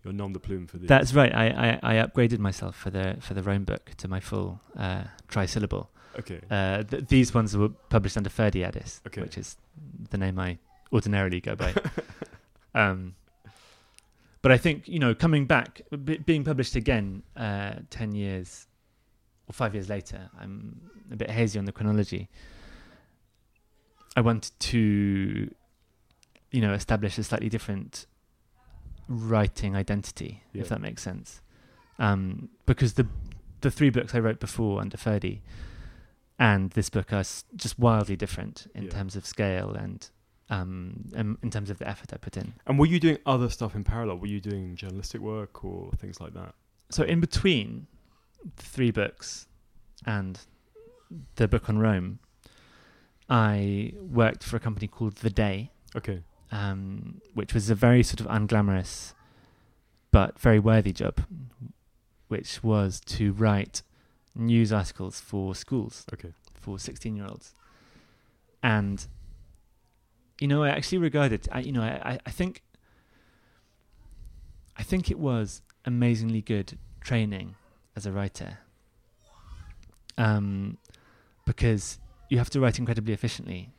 [0.03, 0.87] your nom de plume for these?
[0.87, 4.19] that's right I, I i upgraded myself for the for the rome book to my
[4.19, 5.87] full uh trisyllable
[6.19, 6.39] okay.
[6.51, 9.21] uh th- these ones were published under Ferdy Addis Okay.
[9.21, 9.57] which is
[10.11, 10.59] the name i
[10.93, 11.73] ordinarily go by
[12.75, 13.15] um
[14.43, 18.67] but I think you know, coming back, b- being published again uh, ten years
[19.49, 20.79] or five years later, I'm
[21.11, 22.29] a bit hazy on the chronology.
[24.17, 24.79] I wanted to,
[26.51, 28.07] you know, establish a slightly different
[29.07, 30.61] writing identity, Yeah.
[30.63, 31.41] if that makes sense.
[31.99, 33.07] Um, because the
[33.61, 35.41] the three books I wrote before under Ferdy
[36.37, 38.89] and this book are s- just wildly different in Yeah.
[38.91, 40.07] terms of scale and
[40.49, 42.53] um, um, in terms of the effort I put in.
[42.67, 44.19] And were you doing other stuff in parallel?
[44.19, 46.55] Were you doing journalistic work or things like that?
[46.89, 47.87] So in between
[48.55, 49.47] the three books
[50.05, 50.39] and
[51.35, 52.19] the book on Rome,
[53.29, 56.23] I worked for a company called The Day, Okay.
[56.51, 59.13] um, which was a very sort of unglamorous
[60.11, 61.19] but very worthy job,
[62.29, 63.81] which was to write
[64.33, 66.31] news articles for schools Okay.
[66.53, 67.53] for 16 year olds.
[68.63, 69.05] And,
[70.39, 72.63] you know, I actually regard it, I, you know, I, I- I think,
[74.77, 77.55] I think it was amazingly good training
[77.95, 78.59] as a writer.
[80.17, 80.77] Um,
[81.45, 83.73] because you have to write incredibly efficiently.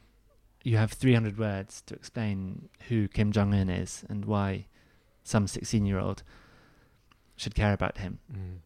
[0.63, 4.67] You have 300 words to explain who Kim Jong Un is and why
[5.23, 6.23] some 16 year old
[7.37, 8.19] should care about him.
[8.33, 8.59] Mm.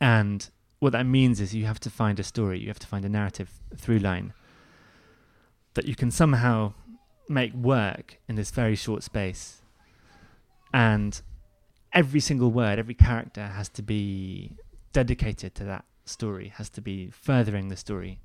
[0.00, 3.04] And what that means is you have to find a story, you have to find
[3.04, 4.32] a narrative through line
[5.74, 6.72] that you can somehow
[7.28, 9.62] make work in this very short space.
[10.74, 11.20] And
[11.92, 14.56] every single word, every character has to be
[14.92, 18.20] dedicated to that story, has to be furthering the story.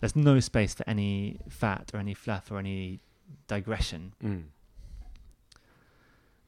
[0.00, 3.00] There's no space for any fat or any fluff or any
[3.46, 4.44] digression Mm.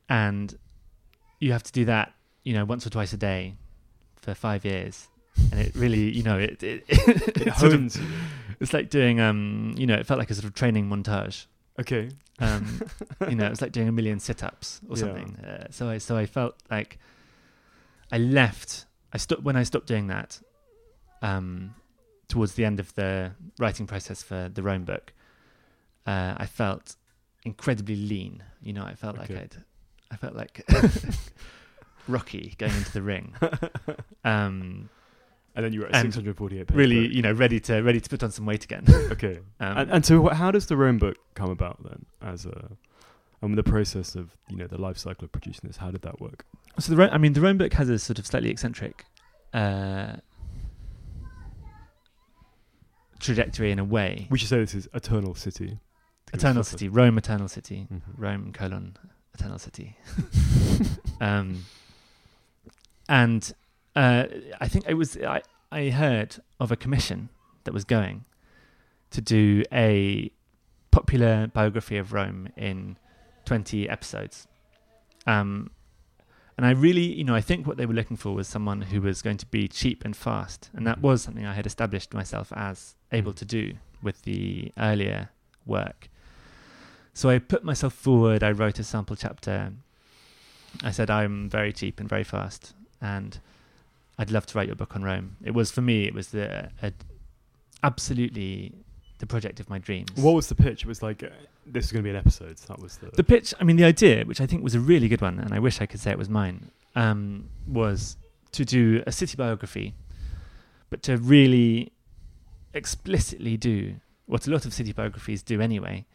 [0.09, 0.59] and
[1.39, 2.13] you have to do that
[2.45, 3.55] you know once or twice a day
[4.17, 5.09] for five years
[5.51, 7.97] and it really you know it it, It it sort of-
[8.61, 11.47] it's like doing um you know it felt like a sort of training montage
[11.79, 12.11] Okay.
[12.39, 12.81] um
[13.29, 15.01] you know it's like doing a million sit-ups or Yeah.
[15.03, 16.99] something uh, so i so i felt like
[18.13, 20.41] i left i stopped when i stopped doing that
[21.23, 21.75] um
[22.31, 25.13] towards the end of the writing process for the rome book
[26.07, 26.97] uh, i felt
[27.45, 29.57] incredibly lean you know i felt like i'd
[30.11, 30.55] i felt like
[32.09, 33.35] rocky going into the ring
[34.25, 34.89] um
[35.55, 37.17] And then you were at 648 page really book.
[37.17, 39.39] you know ready to ready to put on some weight again Okay.
[39.61, 42.07] um, and, and so, wh- how does the Rome book come about then?
[42.23, 42.71] As a,
[43.43, 46.21] and the process of you know the life cycle of producing this, how did that
[46.21, 46.45] work?
[46.79, 49.05] So the Ro- I mean, the Rome book has a sort of slightly eccentric
[49.53, 50.17] uh,
[53.21, 54.27] trajectory in a way.
[54.31, 55.67] We should say this is Eternal City.
[55.69, 58.01] to give us Eternal City, Rome, Eternal City, Mhm.
[58.17, 58.97] Rome colon
[59.35, 59.97] Eternal City.
[61.21, 61.65] um,
[63.09, 63.53] and
[63.97, 64.25] uh,
[64.61, 67.29] I think it was I I heard of a commission
[67.65, 68.25] that was going
[69.11, 70.31] to do a
[70.91, 72.97] popular biography of Rome in
[73.45, 74.47] twenty episodes.
[75.27, 75.71] Um,
[76.61, 79.01] and I really, you know, I think what they were looking for was someone who
[79.01, 81.01] was going to be cheap and fast, and that Mhm.
[81.01, 83.37] was something I had established myself as able Mhm.
[83.37, 85.31] to do with the earlier
[85.65, 86.11] work.
[87.15, 88.43] So I put myself forward.
[88.43, 89.73] I wrote a sample chapter.
[90.83, 93.39] I said I'm very cheap and very fast, and
[94.19, 95.37] I'd love to write your book on Rome.
[95.43, 96.05] It was for me.
[96.05, 96.93] It was the a,
[97.83, 98.75] absolutely
[99.21, 100.11] the project of my dreams.
[100.17, 100.83] What was the pitch?
[100.83, 101.29] It was like uh,
[101.67, 102.59] this is going to be an episode.
[102.59, 103.11] So that was the.
[103.11, 105.55] The pitch, I mean, the idea, which I think was a really good one, and
[105.55, 108.17] I wish I could say it was mine, um, was
[108.53, 109.95] to do a city biography,
[110.89, 111.93] but to really
[112.75, 116.07] explicitly do what a lot of city biographies do anyway,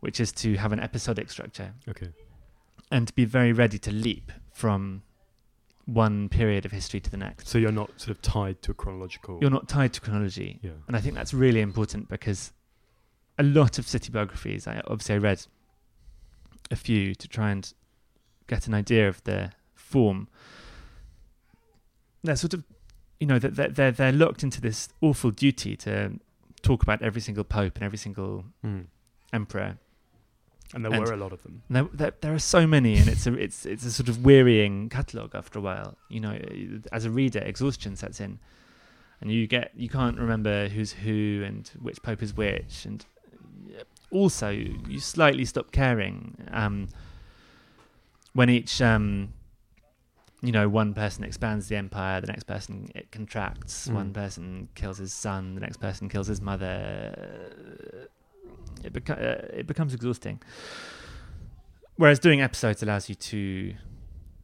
[0.00, 2.08] which is to have an episodic structure okay.
[2.90, 5.02] and to be very ready to leap from
[5.86, 7.46] one period of history to the next.
[7.48, 9.38] So you're not sort of tied to a chronological.
[9.40, 10.58] You're not tied to chronology.
[10.62, 10.72] Yeah.
[10.88, 12.52] And I think that's really important because
[13.38, 15.46] a lot of city biographies, I obviously I read
[16.70, 17.72] a few to try and
[18.48, 20.26] get an idea of their form.
[22.24, 22.64] They're sort of,
[23.20, 26.18] you know, they're, they're, they're locked into this awful duty to
[26.62, 28.86] talk about every single pope and every single Mm.
[29.32, 29.78] emperor.
[30.74, 31.62] And there And- were a lot of them.
[31.70, 34.88] There, there, there are so many, and it's a it's it's a sort of wearying
[34.88, 35.96] catalogue after a while.
[36.08, 36.38] You know,
[36.92, 38.38] as a reader, exhaustion sets in,
[39.20, 43.04] and you get you can't remember who's who and which pope is which, and
[44.10, 46.88] also you slightly stop caring um,
[48.32, 49.32] when each um,
[50.42, 53.88] you know one person expands the empire, the next person it contracts.
[53.88, 53.94] Mm.
[53.94, 58.08] One person kills his son, the next person kills his mother.
[58.84, 60.40] It, beca- uh, it becomes exhausting.
[61.96, 63.74] Whereas doing episodes allows you to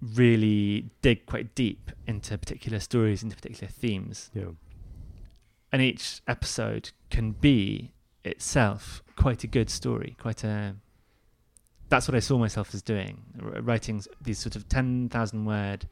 [0.00, 4.30] really dig quite deep into particular stories, into particular themes.
[4.34, 4.52] Yeah.
[5.70, 7.92] And each episode can be
[8.24, 10.76] itself quite a good story, quite a
[11.88, 15.86] that's what I saw myself as doing, writing these sort of ten thousand word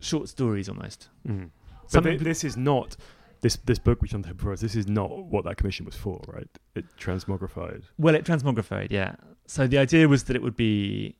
[0.00, 1.08] short stories almost.
[1.26, 1.50] Mm.
[1.92, 2.96] But thi- this is not
[3.44, 4.60] this this book which I'm there for us.
[4.66, 6.48] This is not what that commission was for, right?
[6.74, 9.16] It transmogrified, Well, it transmogrified, yeah.
[9.46, 11.14] So the idea was that it would be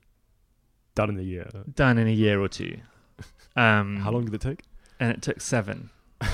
[0.95, 1.47] done in a year.
[1.75, 2.73] done in a year or two.
[3.57, 4.61] Um, How long did it take?
[4.99, 5.89] and it took seven.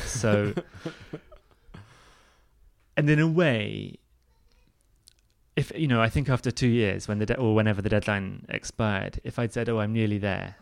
[0.05, 0.53] So,
[2.97, 3.97] and in a way,
[5.55, 8.45] if you know, I think after two years, when the de- or whenever the deadline
[8.49, 10.55] expired, if I'd said, "Oh, I'm nearly there,"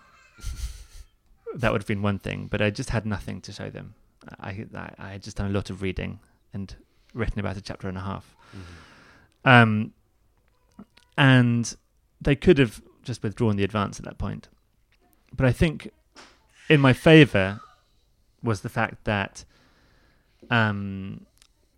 [1.55, 2.47] that would have been one thing.
[2.51, 3.95] But I just had nothing to show them.
[4.39, 6.19] I I, I had just done a lot of reading
[6.53, 6.75] and
[7.13, 8.35] written about a chapter and a half.
[9.45, 9.93] Um,
[11.17, 11.75] and
[12.21, 14.47] they could have just withdrawn the advance at that point.
[15.35, 15.91] But I think
[16.69, 17.61] in my favour
[18.43, 19.45] was the fact that
[20.49, 21.25] um,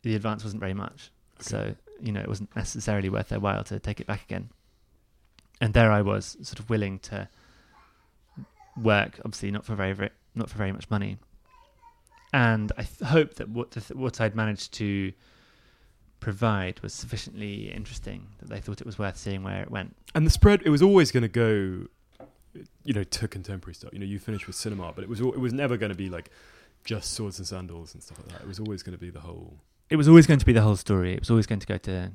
[0.04, 1.12] the advance wasn't very much.
[1.40, 4.50] So, you know, it wasn't necessarily worth their while to take it back again.
[5.60, 7.30] And there I was, sort of willing to
[8.76, 11.18] work, obviously not for very, very not for very much money.
[12.34, 15.12] And I th- hope that what the th- what I'd managed to
[16.20, 19.96] provide was sufficiently interesting that they thought it was worth seeing where it went.
[20.16, 21.88] And the spread, it was always going to go,
[22.86, 23.92] you know, to contemporary stuff.
[23.92, 26.10] You know, you finished with cinema, but it was it was never going to be
[26.10, 26.30] like
[26.86, 28.42] just swords and sandals and stuff like that.
[28.42, 29.58] It was always going to be the whole.
[29.90, 31.14] It was always going to be the whole story.
[31.14, 32.12] It was always going to go to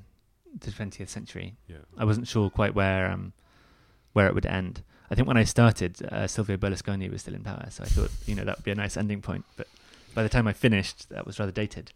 [0.59, 1.57] the twentieth century.
[1.69, 1.77] Yeah.
[1.99, 3.33] I wasn't sure quite where um
[4.15, 4.83] where it would end.
[5.11, 8.11] I think when I started, uh, Silvio Berlusconi was still in power, so I thought
[8.27, 9.45] you know that would be a nice ending point.
[9.57, 9.69] But
[10.17, 11.93] by the time I finished, that was rather dated.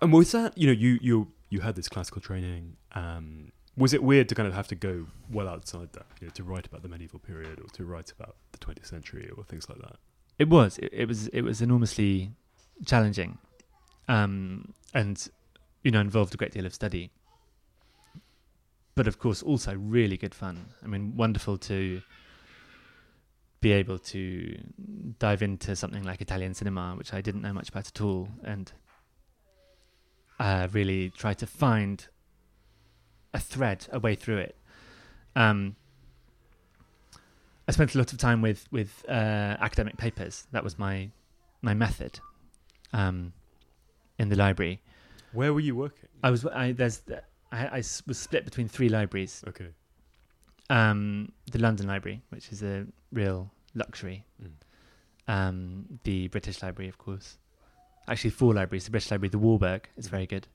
[0.00, 2.76] And was that you know you you you had this classical training?
[2.92, 6.32] Um, was it weird to kind of have to go well outside that, you know,
[6.34, 9.66] to write about the medieval period or to write about the 20th century or things
[9.68, 9.96] like that?
[10.38, 10.78] It was.
[10.78, 11.28] It, it was.
[11.28, 12.30] It was enormously
[12.86, 13.38] challenging,
[14.08, 15.28] um, and
[15.82, 17.10] you know involved a great deal of study.
[18.94, 20.66] But of course, also really good fun.
[20.84, 22.02] I mean, wonderful to
[23.62, 24.58] be able to
[25.20, 28.70] dive into something like Italian cinema, which I didn't know much about at all, and
[30.38, 32.06] uh, really try to find
[33.32, 34.56] a thread, a way through it.
[35.36, 35.76] Um,
[37.68, 40.48] I spent a lot of time with with uh, academic papers.
[40.50, 41.10] That was my
[41.62, 42.18] my method
[42.92, 43.32] um,
[44.18, 44.82] in the library.
[45.32, 46.08] Where were you working?
[46.24, 47.02] I was I there's
[47.52, 49.44] I, I was split between three libraries.
[49.46, 49.68] Okay.
[50.70, 54.24] Um, the London Library, which is a real luxury.
[54.42, 54.50] Mm.
[55.28, 57.38] Um, the British Library, of course.
[58.08, 58.84] Actually, four libraries.
[58.84, 60.48] The British Library, the Warburg, is very good,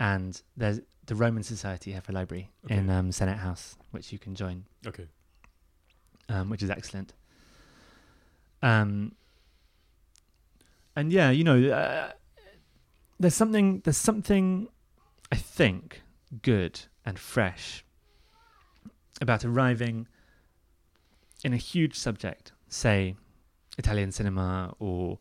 [0.00, 4.34] and there's the Roman Society have a library in um, Senate House, which you can
[4.34, 4.64] join.
[4.86, 5.06] Okay.
[6.28, 7.12] um, which is excellent.
[8.62, 9.12] Um,
[10.96, 12.12] and yeah, you know, uh,
[13.18, 14.68] there's something, there's something,
[15.30, 16.02] I think,
[16.42, 17.84] good and fresh
[19.20, 20.06] about arriving
[21.44, 23.14] in a huge subject, say
[23.78, 25.18] Italian cinema or,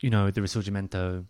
[0.00, 1.24] you know, the Risorgimento,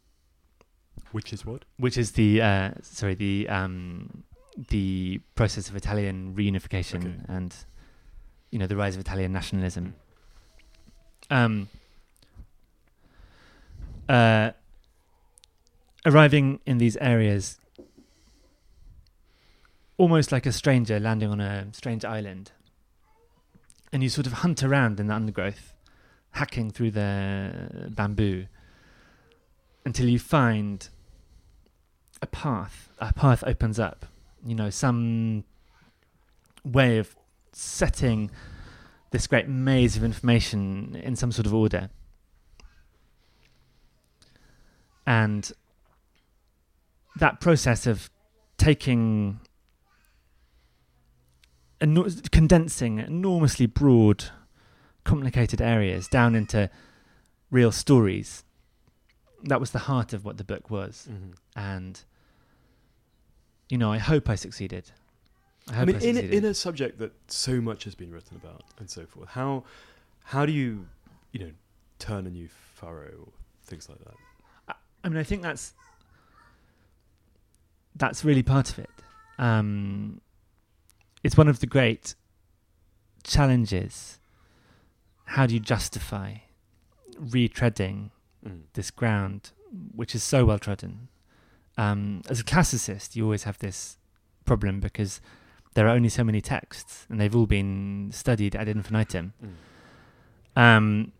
[1.12, 1.64] Which is what?
[1.78, 4.24] which is the uh, sorry the um,
[4.68, 7.14] the process of Italian reunification Okay.
[7.28, 7.54] and
[8.50, 9.94] you know the rise of Italian nationalism.
[11.30, 11.68] Um,
[14.08, 14.50] uh,
[16.04, 17.58] arriving in these areas,
[19.98, 22.52] almost like a stranger landing on a strange island,
[23.92, 25.74] and you sort of hunt around in the undergrowth,
[26.32, 28.46] hacking through the bamboo
[29.84, 30.88] until you find
[32.20, 32.90] a path.
[32.98, 34.06] A path opens up.
[34.44, 35.44] You know, some
[36.64, 37.16] way of
[37.52, 38.30] setting
[39.12, 41.88] this great maze of information in some sort of order.
[45.06, 45.50] And
[47.14, 48.10] that process of
[48.58, 49.40] taking,
[51.80, 54.26] eno- condensing enormously broad,
[55.04, 56.70] complicated areas down into
[57.50, 58.44] real stories,
[59.44, 61.32] that was the heart of what the book was Mm-hmm.
[61.58, 62.02] and
[63.68, 64.92] you know, I hope I succeeded.
[65.68, 68.12] I I hope I, mean, in a, in a subject that so much has been
[68.12, 69.64] written about and so forth, how
[70.24, 70.86] how do you
[71.32, 71.50] you know
[71.98, 73.32] turn a new furrow or
[73.64, 74.76] things like that?
[75.02, 75.74] I mean, I think that's
[77.96, 78.90] that's really part of it.
[79.38, 80.20] Um,
[81.26, 82.14] it's one of the great
[83.24, 84.20] challenges.
[85.34, 86.28] How do you justify
[87.20, 88.10] retreading
[88.46, 88.60] Mm.
[88.74, 89.50] this ground,
[89.94, 91.08] which is so well trodden?
[91.76, 93.98] Um, as a classicist, you always have this
[94.44, 95.20] problem because
[95.74, 99.32] there are only so many texts, and they've all been studied ad infinitum.
[99.44, 100.62] Mm.
[100.62, 101.12] Um,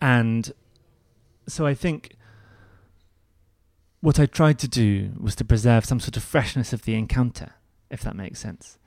[0.00, 0.52] and
[1.46, 2.16] so I think
[4.00, 7.52] what I tried to do was to preserve some sort of freshness of the encounter,
[7.92, 8.78] if that makes sense.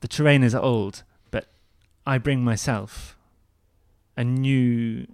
[0.00, 1.46] The terrain is old, but
[2.04, 3.16] I bring myself
[4.16, 5.06] a new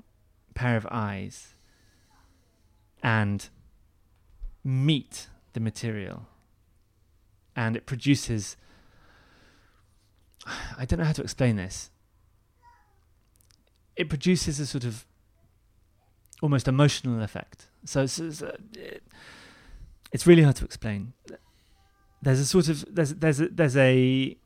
[0.55, 1.55] pair of eyes
[3.03, 3.49] and
[4.65, 6.27] meet the material.
[7.55, 8.57] And it produces.
[10.79, 11.91] I don't know how to explain this.
[13.97, 15.07] It produces a sort of
[16.43, 17.69] almost emotional effect.
[17.85, 19.03] So, so, so it,
[20.13, 21.13] it's really hard to explain.
[22.27, 24.37] There's a sort of there's there's a, there's a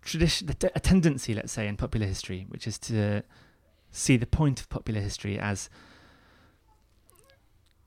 [0.00, 3.22] tradition a tendency, let's say, in popular history, which is to
[3.90, 5.68] see the point of popular history as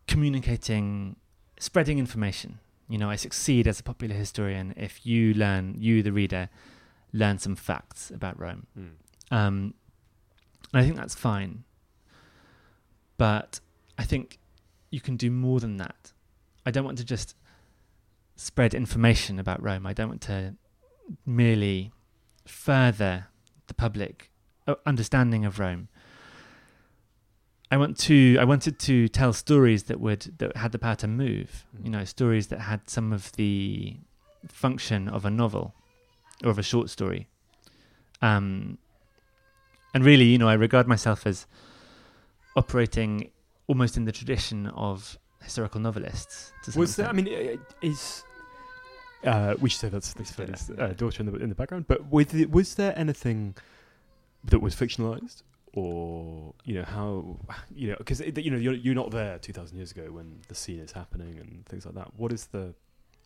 [0.07, 1.16] communicating,
[1.59, 2.59] spreading information.
[2.88, 6.47] You know, I succeed as a popular historian if you learn, you the reader,
[7.14, 8.68] learn some facts about Rome.
[8.78, 9.36] Mm.
[9.36, 9.74] Um,
[10.72, 11.64] and I think that's fine.
[13.18, 13.59] But
[13.97, 14.38] I think
[14.91, 16.14] you can do more than that.
[16.64, 17.36] I don't want to just
[18.41, 19.85] spread information about Rome.
[19.85, 20.55] I don't want to
[21.25, 21.91] merely
[22.45, 23.27] further
[23.67, 24.31] the public
[24.67, 25.87] uh, understanding of Rome.
[27.69, 31.07] I want to I wanted to tell stories that would that had the power to
[31.07, 31.65] move.
[31.77, 31.85] Mm.
[31.85, 33.97] You know, stories that had some of the
[34.47, 35.73] function of a novel
[36.43, 37.27] or of a short story.
[38.21, 38.77] Um,
[39.93, 41.45] and really, you know, I regard myself as
[42.55, 43.31] operating
[43.67, 46.51] almost in the tradition of historical novelists.
[46.75, 47.07] Was there?
[47.07, 48.23] I mean, uh, is
[49.24, 50.86] uh, we should say that's that's Yeah.
[50.86, 51.88] Uh, daughter in the in the background.
[51.88, 53.55] But with was there anything
[54.43, 55.43] that was fictionalized,
[55.74, 57.38] or you know how
[57.74, 60.55] you know because you know you're you're not there two thousand years ago when the
[60.55, 62.11] scene is happening and things like that.
[62.17, 62.74] What is the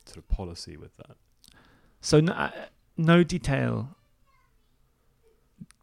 [0.05, 1.15] sort of policy with that?
[2.01, 2.51] So no, uh,
[2.97, 3.95] no detail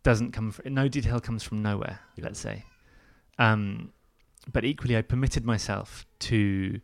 [0.02, 0.52] doesn't come.
[0.52, 2.00] From, no detail comes from nowhere.
[2.16, 2.24] Yeah.
[2.26, 2.64] Let's say,
[3.38, 3.92] um,
[4.52, 6.80] but equally, I permitted myself to,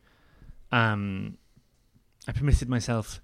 [0.72, 1.38] um,
[2.28, 3.20] I permitted myself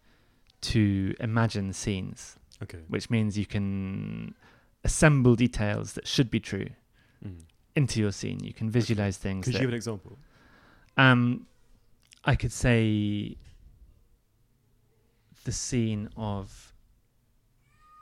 [0.62, 2.80] to imagine scenes, Okay.
[2.88, 4.34] which means you can
[4.82, 6.68] assemble details that should be true
[7.24, 7.42] Mm.
[7.76, 8.40] into your scene.
[8.42, 9.44] You can visualize things.
[9.44, 10.18] Could you give an example?
[10.96, 11.46] Um,
[12.24, 13.36] I could say
[15.44, 16.72] the scene of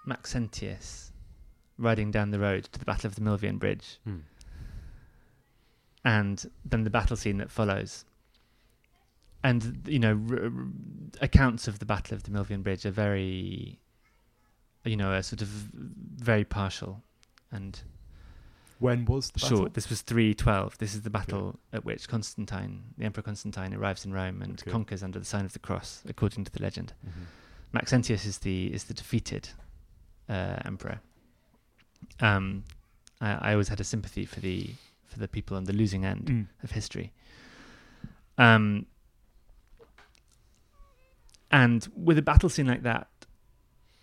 [0.07, 1.11] Maxentius
[1.79, 4.23] riding down the road to the Battle of the Milvian Bridge, Mm.
[6.05, 8.05] and then the battle scene that follows.
[9.45, 10.51] And you know, r- r-
[11.21, 13.81] accounts of the Battle of the Milvian Bridge are very,
[14.85, 17.03] you know, are sort of very partial
[17.51, 17.81] and
[18.79, 19.59] When was the battle?
[19.59, 19.75] short.
[19.75, 20.79] This was 312.
[20.79, 24.71] This is the battle at which Constantine, the Emperor Constantine, arrives in Rome and Okay.
[24.71, 26.93] conquers under the sign of the cross, according to the legend.
[27.05, 27.11] Mhm.
[27.73, 29.49] Maxentius is the is the defeated
[30.29, 31.01] uh, emperor.
[32.21, 32.65] Um,
[33.21, 34.75] I, I always had a sympathy for the
[35.07, 36.47] for the people on the losing end Mm.
[36.63, 37.13] of history.
[38.39, 38.87] Um,
[41.53, 43.09] and with a battle scene like that,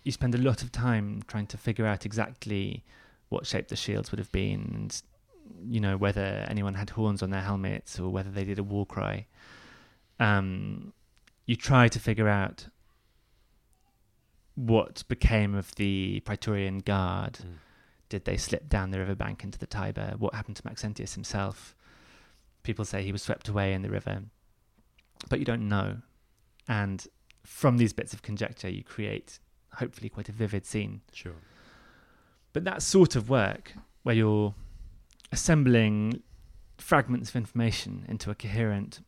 [0.04, 2.84] you spend a lot of time trying to figure out exactly
[3.28, 5.02] what shape the shields would have been, and
[5.68, 8.86] you know whether anyone had horns on their helmets or whether they did a war
[8.86, 9.26] cry.
[10.18, 10.92] Um,
[11.46, 12.68] you try to figure out
[14.54, 17.38] what became of the Praetorian Guard.
[17.42, 17.54] Mm.
[18.08, 20.14] Did they slip down the riverbank into the Tiber?
[20.18, 21.74] What happened to Maxentius himself?
[22.62, 24.22] People say he was swept away in the river,
[25.28, 25.98] but you don't know.
[26.68, 27.06] And
[27.44, 29.38] from these bits of conjecture, you create
[29.74, 31.00] hopefully quite a vivid scene.
[31.12, 31.34] Sure.
[32.52, 34.54] But that sort of work, where you're
[35.32, 36.22] assembling
[36.78, 39.00] fragments of information into a coherent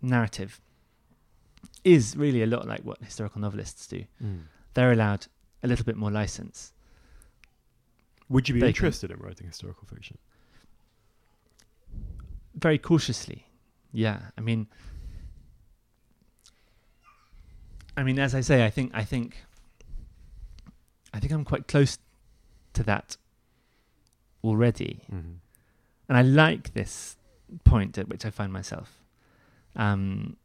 [0.00, 0.60] narrative,
[1.84, 4.04] is really a lot like what historical novelists do.
[4.22, 4.44] Mm.
[4.74, 5.26] They're allowed
[5.62, 6.72] a little bit more license.
[8.28, 10.18] Would you be They can- interested in writing historical fiction?
[12.54, 13.46] very cautiously.
[13.92, 14.66] Yeah, I mean,
[17.96, 19.36] I mean, as I say, I think, I think,
[21.14, 21.98] I think I'm quite close
[22.74, 23.16] to that
[24.44, 25.32] already, Mm-hmm.
[26.08, 27.16] and I like this
[27.64, 29.02] point at which I find myself.
[29.74, 30.36] Um,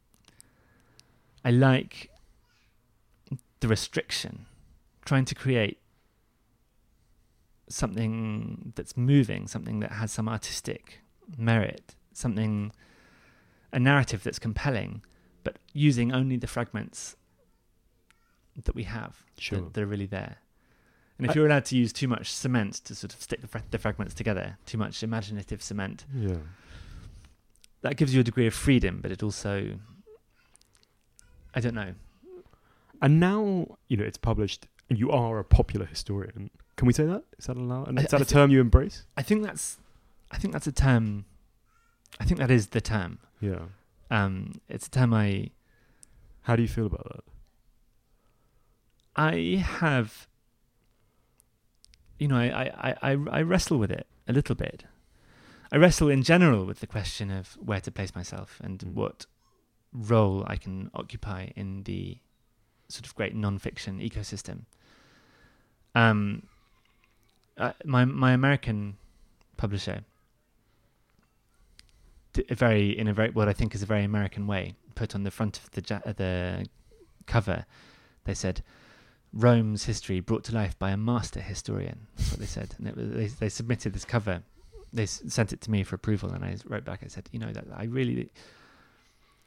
[1.44, 2.10] I like
[3.60, 4.46] the restriction,
[5.06, 5.80] trying to create
[7.70, 11.00] something that's moving, something that has some artistic
[11.38, 12.72] merit, something,
[13.72, 15.04] a narrative that's compelling,
[15.44, 17.16] but using only the fragments
[18.64, 19.60] that we have Sure.
[19.62, 20.38] that, that are really there.
[21.18, 23.48] And if I- you're allowed to use too much cement to sort of stick the,
[23.48, 26.38] fra- the fragments together, too much imaginative cement, Yeah.
[27.82, 29.80] that gives you a degree of freedom, but it also,
[31.54, 31.94] I don't know.
[33.02, 36.50] And now, you know, it's published and you are a popular historian.
[36.76, 37.24] Can we say that?
[37.38, 37.88] Is that allowed?
[37.88, 39.06] And I- is that I a term you embrace?
[39.18, 39.78] I think that's,
[40.32, 41.26] I think that's a term.
[42.20, 43.20] I think that is the term.
[43.40, 43.66] Yeah.
[44.10, 45.52] Um, it's a term I
[46.46, 47.24] How do you feel about that?
[49.16, 50.28] I have,
[52.18, 54.86] you know, I, I, I, I wrestle with it a little bit.
[55.72, 58.94] I wrestle in general with the question of where to place myself and Mm.
[58.94, 59.26] what
[59.94, 62.18] role I can occupy in the
[62.88, 64.66] sort of great non-fiction ecosystem.
[65.96, 66.44] Um,
[67.58, 68.98] uh, my my American
[69.58, 70.04] publisher,
[72.34, 75.24] d- very in a very what I think is a very American way, put on
[75.24, 76.66] the front of the ja- uh, the
[77.28, 77.66] cover,
[78.24, 78.64] they said,
[79.34, 82.96] "Rome's history brought to life by a master historian." That's what they said, and it
[82.96, 84.44] was, they they submitted this cover.
[84.94, 87.02] They s- sent it to me for approval, and I wrote back.
[87.04, 88.32] I said, "You know that I really."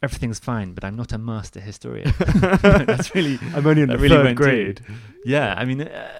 [0.03, 2.13] Everything's fine, but I'm not a master historian.
[2.19, 4.81] That's really I'm only in the really third grade.
[5.25, 6.19] yeah, I mean, uh,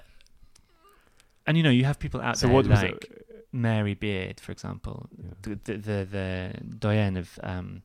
[1.45, 3.11] and you know, you have people out So there what like?
[3.51, 5.33] Mary Beard, for example, Yeah.
[5.43, 7.83] the, the the the doyenne of um,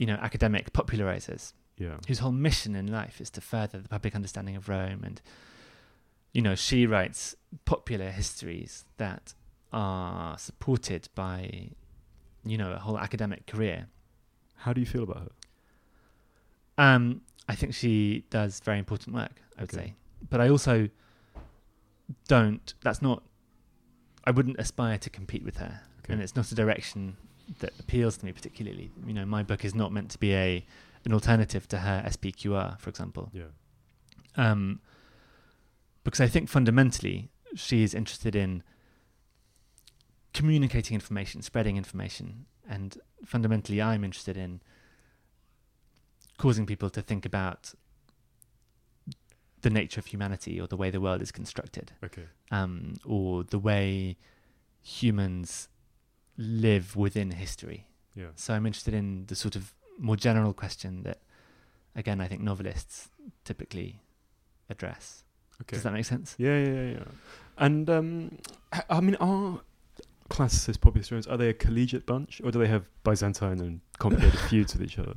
[0.00, 1.96] you know academic popularizers, Yeah.
[2.06, 5.20] whose whole mission in life is to further the public understanding of Rome, and
[6.32, 9.34] you know, she writes popular histories that
[9.72, 11.70] are supported by
[12.44, 13.86] you know a whole academic career.
[14.58, 15.30] How do you feel about her?
[16.78, 19.40] Um, I think she does very important work.
[19.58, 19.86] I would Okay.
[19.88, 19.94] say,
[20.30, 20.88] but I also
[22.28, 22.74] don't.
[22.82, 23.22] That's not.
[24.24, 26.12] I wouldn't aspire to compete with her, Okay.
[26.14, 27.16] and it's not a direction
[27.58, 28.90] that appeals to me particularly.
[29.06, 30.64] You know, my book is not meant to be a
[31.04, 33.48] an alternative to her SPQR, for example, Yeah.
[34.36, 34.80] um,
[36.02, 38.62] because I think fundamentally she is interested in
[40.32, 44.60] communicating information, spreading information, and fundamentally I'm interested in
[46.38, 47.74] causing people to think about
[49.62, 52.24] the nature of humanity or the way the world is constructed, Okay.
[52.50, 54.16] um, or the way
[54.82, 55.68] humans
[56.36, 57.88] live within history.
[58.14, 58.28] Yeah.
[58.34, 61.18] So I'm interested in the sort of more general question that,
[61.94, 63.08] again, I think novelists
[63.44, 64.02] typically
[64.70, 65.24] address.
[65.62, 65.76] Okay.
[65.76, 66.34] Does that make sense?
[66.38, 67.04] Yeah, yeah, yeah, yeah.
[67.58, 68.38] And um,
[68.90, 69.60] I mean, are
[70.30, 74.38] classicist popular historians are they a collegiate bunch, or do they have Byzantine and complicated
[74.48, 75.14] feuds with each other?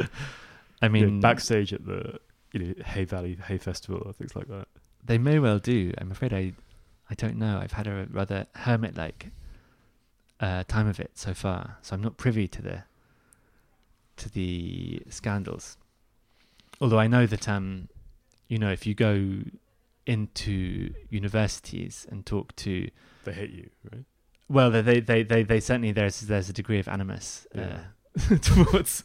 [0.00, 2.18] I You know, mean, backstage at the
[2.52, 4.66] you know Hay Valley Hay Festival or things like that.
[5.04, 5.92] they may well do.
[5.98, 6.52] I'm afraid I,
[7.10, 7.58] I don't know.
[7.62, 9.26] I've had a rather hermit-like
[10.40, 12.84] uh, time of it so far, so I'm not privy to the
[14.16, 15.76] to the scandals.
[16.80, 17.88] Although I know that, um,
[18.48, 19.38] you know, if you go
[20.06, 22.90] into universities and talk to
[23.24, 24.04] They hate you, right?
[24.48, 27.78] Well, they they they they, they certainly there's there's a degree of animus Yeah.
[28.30, 29.04] uh, towards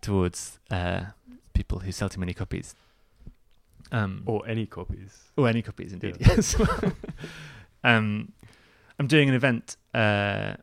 [0.00, 1.04] towards uh,
[1.52, 2.74] people who sell too many copies.
[3.92, 5.22] Um, or, Or any copies.
[5.36, 6.16] Or any copies, indeed.
[6.20, 6.28] Yeah.
[6.36, 6.56] Yes.
[7.84, 8.32] um,
[8.98, 10.54] I'm doing an event uh,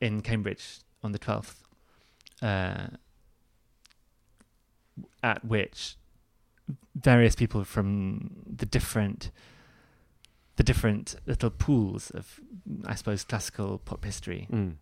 [0.00, 1.62] in Cambridge on the twelfth,
[2.42, 2.88] uh,
[5.22, 5.96] at which
[6.94, 9.30] various people from the different
[10.56, 12.40] the different little pools of,
[12.86, 14.76] I suppose, classical pop history Mm.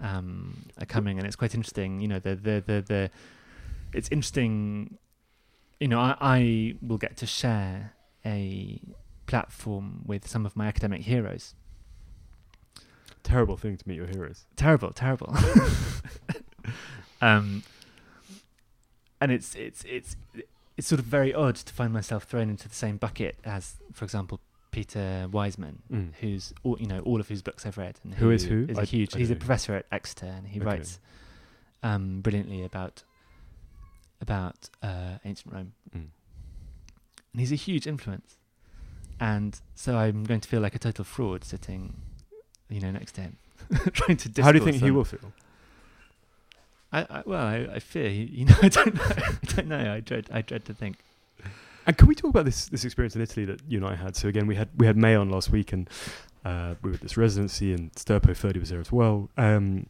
[0.00, 2.00] um, are coming, and it's quite interesting.
[2.00, 3.10] You know, the the the, the
[3.92, 4.96] it's interesting.
[5.80, 7.92] You know, I, I will get to share
[8.24, 8.80] a
[9.26, 11.54] platform with some of my academic heroes.
[13.28, 14.46] Terrible thing to meet your heroes.
[14.56, 15.36] Terrible, terrible.
[17.20, 17.62] um,
[19.20, 20.16] and it's it's it's
[20.78, 24.04] it's sort of very odd to find myself thrown into the same bucket as, for
[24.04, 26.14] example, Peter Wiseman, Mm.
[26.20, 28.64] who's all you know all of whose books I've read, and Who is who?
[28.68, 29.14] Is I- a huge.
[29.14, 30.66] I he's a professor at Exeter, and he Okay.
[30.66, 30.98] writes
[31.82, 33.02] um, brilliantly about
[34.20, 36.08] about uh, ancient Rome, Mm.
[37.32, 38.36] and he's a huge influence.
[39.20, 42.00] And so I'm going to feel like a total fraud sitting,
[42.68, 43.36] you know, next to him,
[43.92, 44.42] trying to.
[44.42, 45.32] How do you think discourse he will feel?
[46.92, 49.94] I, I well, I, I fear he, you know, I don't know, I don't know.
[49.94, 50.98] I dread, I dread to think.
[51.86, 54.14] And can we talk about this this experience in Italy that you and I had?
[54.14, 55.88] So again, we had we had May on last week, and
[56.44, 59.30] uh, we were at this residency, and Sturpo Ferdy was there as well.
[59.38, 59.86] Um,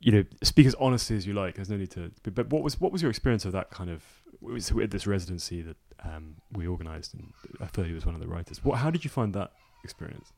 [0.00, 1.54] you know, speak as honestly as you like.
[1.54, 2.10] There's no need to.
[2.24, 4.02] But, what was what was your experience of that kind of?
[4.42, 8.20] It was at this residency that um, we organised, and uh, Ferdy was one of
[8.20, 8.64] the writers.
[8.64, 8.78] What?
[8.78, 9.52] How did you find that
[9.84, 10.32] experience?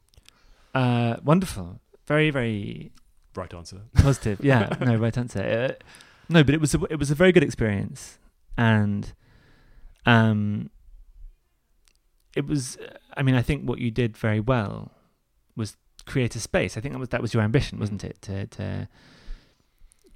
[0.75, 2.93] Uh, wonderful, very, very
[3.35, 3.83] Right answer.
[3.95, 4.45] positive.
[4.45, 5.41] Yeah, no, right answer.
[5.81, 5.85] Uh,
[6.29, 8.19] no, but it was a, it was a very good experience,
[8.57, 9.13] and
[10.07, 10.71] um,
[12.37, 12.77] it was.
[13.17, 14.93] I mean, I think what you did very well
[15.57, 16.77] was create a space.
[16.77, 18.21] I think that was that was your ambition, wasn't it?
[18.23, 18.89] To to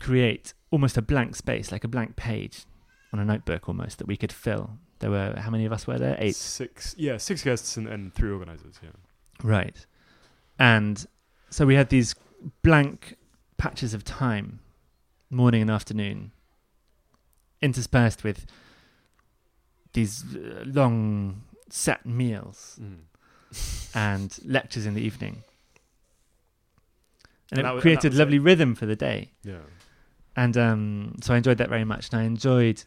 [0.01, 2.65] create almost a blank space, like a blank page
[3.13, 4.79] on a notebook, almost that we could fill.
[4.99, 6.17] There were how many of us were there?
[6.19, 6.37] Eight.
[6.37, 6.95] Six.
[6.99, 8.79] Yeah, six guests and, and three organisers.
[8.83, 8.91] Yeah.
[9.43, 9.87] Right.
[10.59, 11.07] And
[11.51, 12.15] so we had these
[12.63, 13.17] blank
[13.57, 14.61] patches of time,
[15.31, 16.33] morning and afternoon,
[17.63, 18.47] interspersed with
[19.93, 22.99] these uh, long set meals Mm.
[23.95, 25.43] and lectures in the evening.
[27.51, 28.43] And, And it was- created was a lovely it.
[28.43, 29.33] rhythm for the day.
[29.43, 29.61] Yeah.
[30.37, 32.11] And um, so I enjoyed that very much.
[32.13, 32.85] And I enjoyed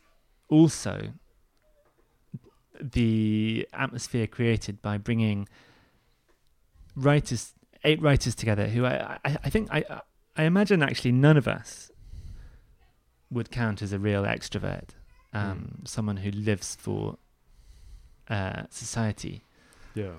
[0.49, 1.13] also
[2.79, 5.47] the atmosphere created by bringing
[6.95, 7.53] writers,
[7.83, 10.01] eight writers together who I, I, I think, I,
[10.35, 11.91] I imagine actually none of us
[13.31, 14.89] would count as a real extrovert,
[15.33, 17.17] um, someone who lives for
[18.29, 19.43] uh, society.
[19.95, 20.13] Yeah.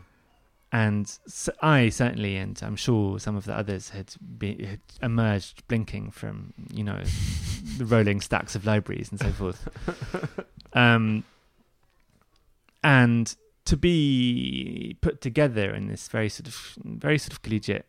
[0.72, 1.12] And
[1.60, 6.54] I certainly, and I'm sure some of the others had, be, had emerged blinking from,
[6.72, 7.02] you know,
[7.76, 9.68] the rolling stacks of libraries and so forth.
[10.72, 11.24] Um,
[12.82, 13.34] and
[13.70, 17.86] to be put together in this very sort of, very sort of collegiate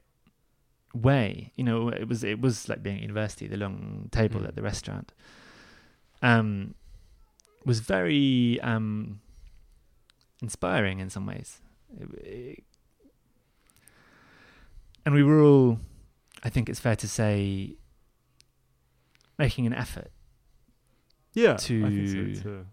[0.93, 4.47] way, you know, it was it was like being at university, the long table Mm.
[4.49, 5.11] at the restaurant,
[6.21, 6.75] um,
[7.65, 9.21] was very um,
[10.41, 11.61] inspiring in some ways.
[11.99, 12.63] It- it-
[15.05, 15.79] and we were all,
[16.43, 17.75] I think it's fair to say,
[19.39, 20.11] making an effort.
[21.33, 21.55] Yeah.
[21.55, 22.65] To I think so too.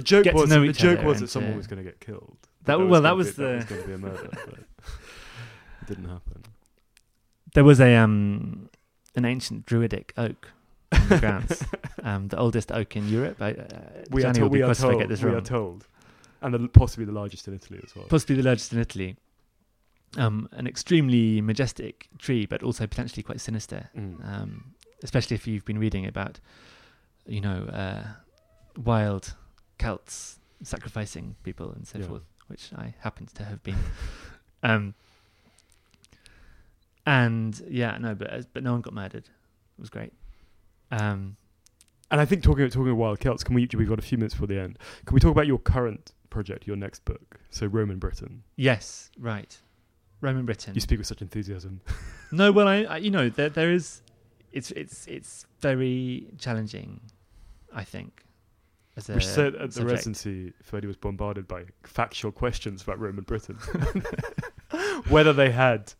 [0.00, 1.56] The joke get to was know the each joke other was and that someone to-
[1.58, 2.36] was going to get killed.
[2.64, 4.28] That, There well, that gonna was be, that the was going to be a murder,
[4.32, 4.58] but
[5.82, 6.42] it didn't happen.
[7.54, 8.68] there was a um
[9.16, 10.48] an ancient druidic oak
[10.92, 11.64] on the grounds,
[12.02, 13.40] um, the oldest oak in Europe.
[13.40, 13.66] I, uh,
[14.10, 15.00] We are, Johnny to- be we are cross if I told.
[15.00, 15.38] get this we wrong.
[15.38, 15.86] are told,
[16.42, 18.06] and the, possibly the largest in Italy as well.
[18.06, 19.16] Possibly the largest in Italy.
[20.16, 23.90] Um, an extremely majestic tree, but also potentially quite sinister.
[23.96, 24.24] Mm.
[24.28, 24.74] um,
[25.04, 26.40] especially if you've been reading about,
[27.26, 28.04] you know, uh,
[28.76, 29.34] wild
[29.80, 32.06] Celts sacrificing people and so Yeah.
[32.06, 33.78] forth, which I happened to have been.
[34.62, 34.94] um,
[37.06, 39.24] and yeah, no, but uh, but no one got murdered.
[39.24, 40.12] It was great.
[40.90, 41.36] Um,
[42.10, 43.68] And I think talking about talking about wild Celts, can we?
[43.74, 44.78] We've got a few minutes before the end.
[45.06, 47.40] Can we talk about your current project, your next book?
[47.50, 48.42] So Roman Britain.
[48.56, 49.56] yes, right.
[50.20, 50.74] Roman Britain.
[50.74, 51.80] You speak with such enthusiasm.
[52.32, 54.02] No, well, I, I you know there there is,
[54.52, 57.00] it's it's it's very challenging,
[57.74, 58.22] I think.
[58.96, 59.90] As a Which said at the subject.
[59.92, 63.56] residency, Ferdy was bombarded by factual questions about Roman Britain,
[65.08, 65.92] whether they had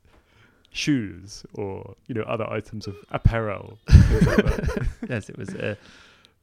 [0.72, 3.78] shoes or you know other items of apparel.
[3.88, 4.88] things like that.
[5.08, 5.50] yes, it was.
[5.50, 5.76] Uh,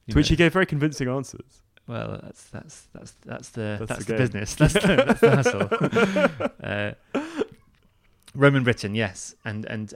[0.08, 1.62] to which he gave very convincing answers.
[1.86, 4.54] well, that's that's that's that's the That's that's, the the, business.
[4.54, 6.48] That's the, that's the hustle.
[7.14, 7.22] uh,
[8.34, 9.92] Roman Britain, yes, and and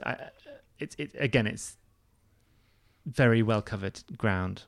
[0.79, 1.47] it's it again.
[1.47, 1.77] It's
[3.05, 4.63] very well covered ground,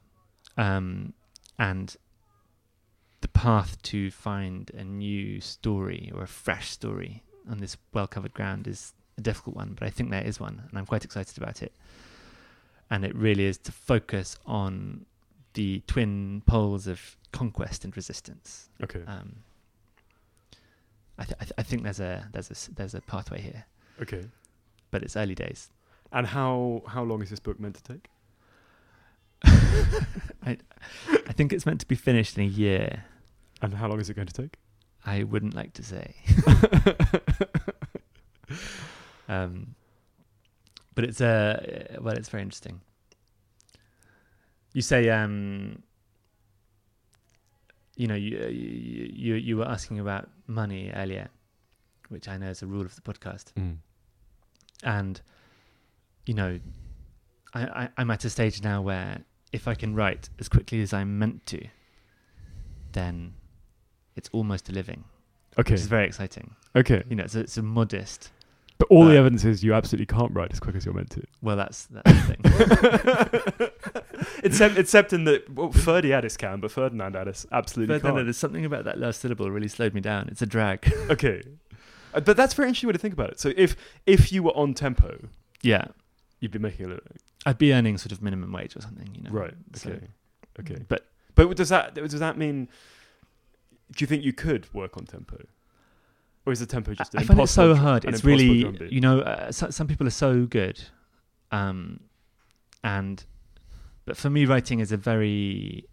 [0.58, 1.14] um,
[1.60, 1.96] and
[3.22, 8.34] the path to find a new story or a fresh story on this well covered
[8.34, 11.38] ground is a difficult one, but I think there is one, and I'm quite excited
[11.38, 11.74] about it.
[12.90, 15.06] And it really is to focus on
[15.54, 18.70] the twin poles of conquest and resistance.
[18.84, 19.02] Okay.
[19.08, 19.38] Um,
[21.18, 23.66] I, th- I, th- I think there's a there's a there's a pathway here,
[24.02, 24.26] Okay.
[24.92, 25.70] but it's early days.
[26.12, 28.10] And how how long is this book meant to take?
[30.46, 30.58] I
[31.36, 33.06] think it's meant to be finished in a year.
[33.62, 34.58] And how long is it going to take?
[35.06, 36.16] I wouldn't like to say.
[39.30, 39.76] um,
[40.94, 42.82] but it's uh, well, it's very interesting.
[44.74, 45.82] You say, um,
[47.96, 51.30] you know, you, you you you were asking about money earlier,
[52.10, 53.78] which I know is a rule of the podcast, Mm.
[54.84, 55.22] and
[56.26, 56.60] you know,
[57.54, 59.24] I, I I'm at a stage now where
[59.56, 61.60] if I can write as quickly as I'm meant to,
[62.92, 63.34] then
[64.16, 65.04] it's almost a living,
[65.58, 65.74] Okay.
[65.74, 66.56] which is very exciting.
[66.76, 67.04] Okay.
[67.10, 68.30] You know, it's a, it's a modest.
[68.78, 71.24] But all the evidence is you absolutely can't write as quick as you're meant to.
[71.42, 73.72] Well, that's that's the thing.
[74.44, 78.16] except, except in that well, Ferdy Addis can, but Ferdinand Addis absolutely but no, no,
[78.18, 78.26] can't.
[78.26, 80.28] there's something about that last syllable really slowed me down.
[80.30, 80.92] It's a drag.
[81.10, 81.42] Okay,
[82.14, 83.40] Uh, but that's a very interesting way to think about it.
[83.40, 83.76] So if
[84.06, 85.30] if you were on tempo,
[85.62, 85.86] yeah,
[86.42, 89.14] you'd be making a living, I'd be earning sort of minimum wage or something.
[89.16, 89.30] You know.
[89.32, 89.54] right?
[89.76, 90.08] So- Okay,
[90.60, 90.84] okay.
[90.88, 92.70] But But does that does that mean?
[93.92, 95.38] Do you think you could work on tempo,
[96.46, 98.04] or is the tempo just an I find it so hard.
[98.06, 100.82] It's really, you know, uh, so, some people are so good,
[101.52, 102.00] um,
[102.84, 103.24] and
[104.06, 105.86] but for me, writing is a very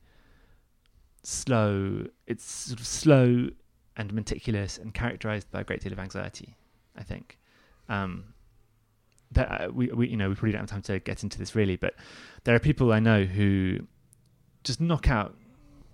[1.23, 2.07] slow.
[2.27, 3.49] It's sort of slow
[3.97, 6.57] and meticulous and characterized by a great deal of anxiety.
[6.97, 7.39] I think.
[7.89, 8.35] Um,
[9.33, 11.55] that uh, we, we, you know, we probably don't have time to get into this
[11.55, 11.95] really, but
[12.45, 13.79] there are people I know who
[14.65, 15.35] just knock out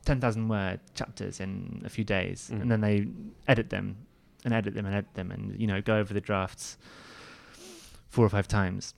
[0.04, 2.62] ten thousand word chapters in a few days, Mm.
[2.62, 3.06] and then they
[3.46, 3.96] edit them
[4.44, 6.78] and edit them and edit them and you know go over the drafts
[8.08, 8.94] four or five times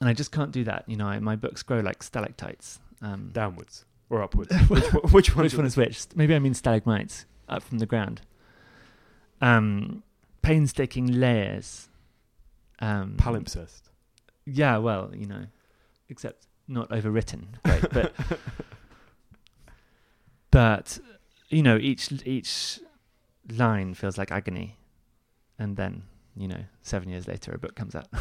[0.00, 0.84] and I just can't do that.
[0.88, 2.80] You know, I, my books grow like stalactites.
[3.00, 4.52] Um, Downwards or upwards?
[4.68, 5.44] which, one- which one?
[5.44, 6.06] which one is which?
[6.16, 8.20] Maybe I mean stalagmites up from the ground.
[9.40, 10.02] Um,
[10.42, 11.88] painstaking layers.
[12.82, 13.80] Um, Palimpsest.
[14.44, 15.46] Yeah, well, you know,
[16.08, 18.12] except not overwritten, great, but
[20.50, 20.98] but
[21.48, 22.80] you know, each each
[23.50, 24.76] line feels like agony,
[25.58, 26.02] and then
[26.36, 28.08] you know, seven years later, a book comes out.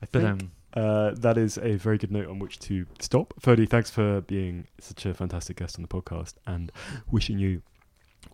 [0.00, 3.34] I But think um, uh, that is a very good note on which to stop.
[3.40, 6.70] Ferdy, thanks for being such a fantastic guest on the podcast, and
[7.10, 7.62] wishing you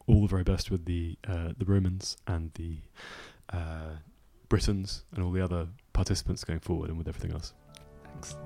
[0.07, 2.79] all the very best with the uh, the Romans and the
[3.51, 3.97] uh,
[4.49, 7.53] Britons and all the other participants going forward, and with everything else.
[8.05, 8.37] thanks.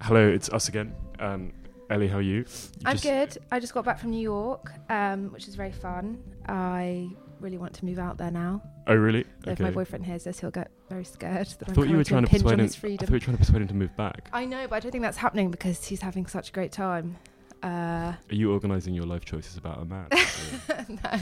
[0.00, 0.94] Hello, it's us again.
[1.20, 1.52] Um,
[1.88, 2.38] Ellie, how are you?
[2.38, 2.44] You
[2.84, 3.38] I'm just- good.
[3.52, 6.18] I just got back from New York, um, which is very fun.
[6.46, 7.08] I
[7.40, 8.62] really want to move out there now.
[8.86, 9.24] Oh, really?
[9.46, 12.04] If my boyfriend hears this, he'll get very scared that I I'm thought you were
[12.04, 12.96] trying to impinge persuade him.
[13.00, 14.28] I thought you were trying to persuade him to move back.
[14.32, 17.16] I know, but I don't think that's happening because he's having such a great time.
[17.62, 20.06] Uh, Are you organising your life choices about a man?
[20.88, 21.18] no,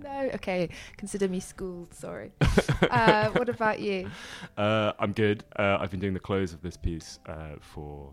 [0.02, 0.30] no.
[0.34, 0.68] Okay,
[0.98, 1.94] consider me schooled.
[1.94, 2.30] Sorry.
[2.90, 4.10] uh, what about you?
[4.58, 5.44] Uh, I'm good.
[5.58, 8.12] Uh, I've been doing the close of this piece uh, for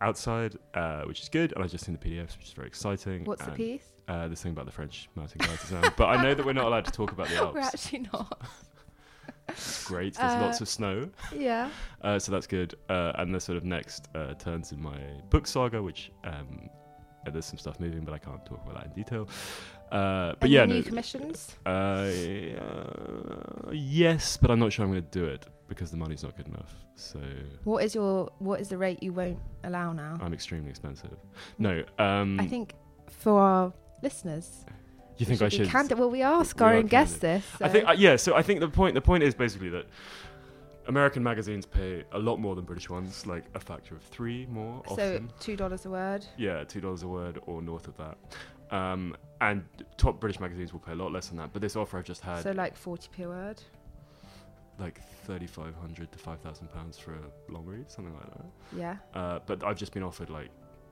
[0.00, 3.24] Outside, uh, which is good, and I've just seen the PDFs, which is very exciting.
[3.24, 3.84] What's the piece?
[4.08, 5.82] Uh, this thing about the French mountain artisan.
[5.96, 7.54] but I know that we're not allowed to talk about the Alps.
[7.54, 8.42] We're actually not.
[9.86, 10.14] Great.
[10.14, 11.70] There's Uh, lots of snow, Yeah.
[12.02, 12.74] uh, so that's good.
[12.90, 14.98] Uh, and the sort of next uh, turns in my
[15.30, 16.68] book saga, which um,
[17.32, 19.28] there's some stuff moving, but I can't talk about that in detail.
[19.90, 21.56] Uh, but Any yeah, new no, commissions.
[21.64, 26.22] uh, uh, yes, but I'm not sure I'm going to do it because the money's
[26.22, 26.74] not good enough.
[26.94, 27.20] So
[27.64, 30.18] What is your what is the rate you won't allow now?
[30.20, 31.16] I'm extremely expensive.
[31.58, 32.74] No, um, I think
[33.08, 33.72] for our
[34.02, 34.64] listeners,
[35.18, 35.68] you think we I should?
[35.68, 35.98] candid.
[35.98, 37.44] Well, we ask we our own guests this.
[37.60, 38.16] I think uh, yeah.
[38.16, 39.86] So I think the point the point is basically that
[40.88, 44.82] American magazines pay a lot more than British ones, like a factor of three more
[44.88, 45.30] so often.
[45.40, 46.24] two dollars a word.
[46.36, 48.16] yeah, two dollars a word or north of that.
[48.70, 49.64] Um, and
[49.96, 51.52] top British magazines will pay a lot less than that.
[51.52, 53.60] But this offer I've just had, So like forty p a word.
[54.78, 58.46] like thirty five hundred to five thousand pounds for a long read, something like that.
[58.76, 58.96] Yeah.
[59.14, 60.50] Uh, but I've just been offered like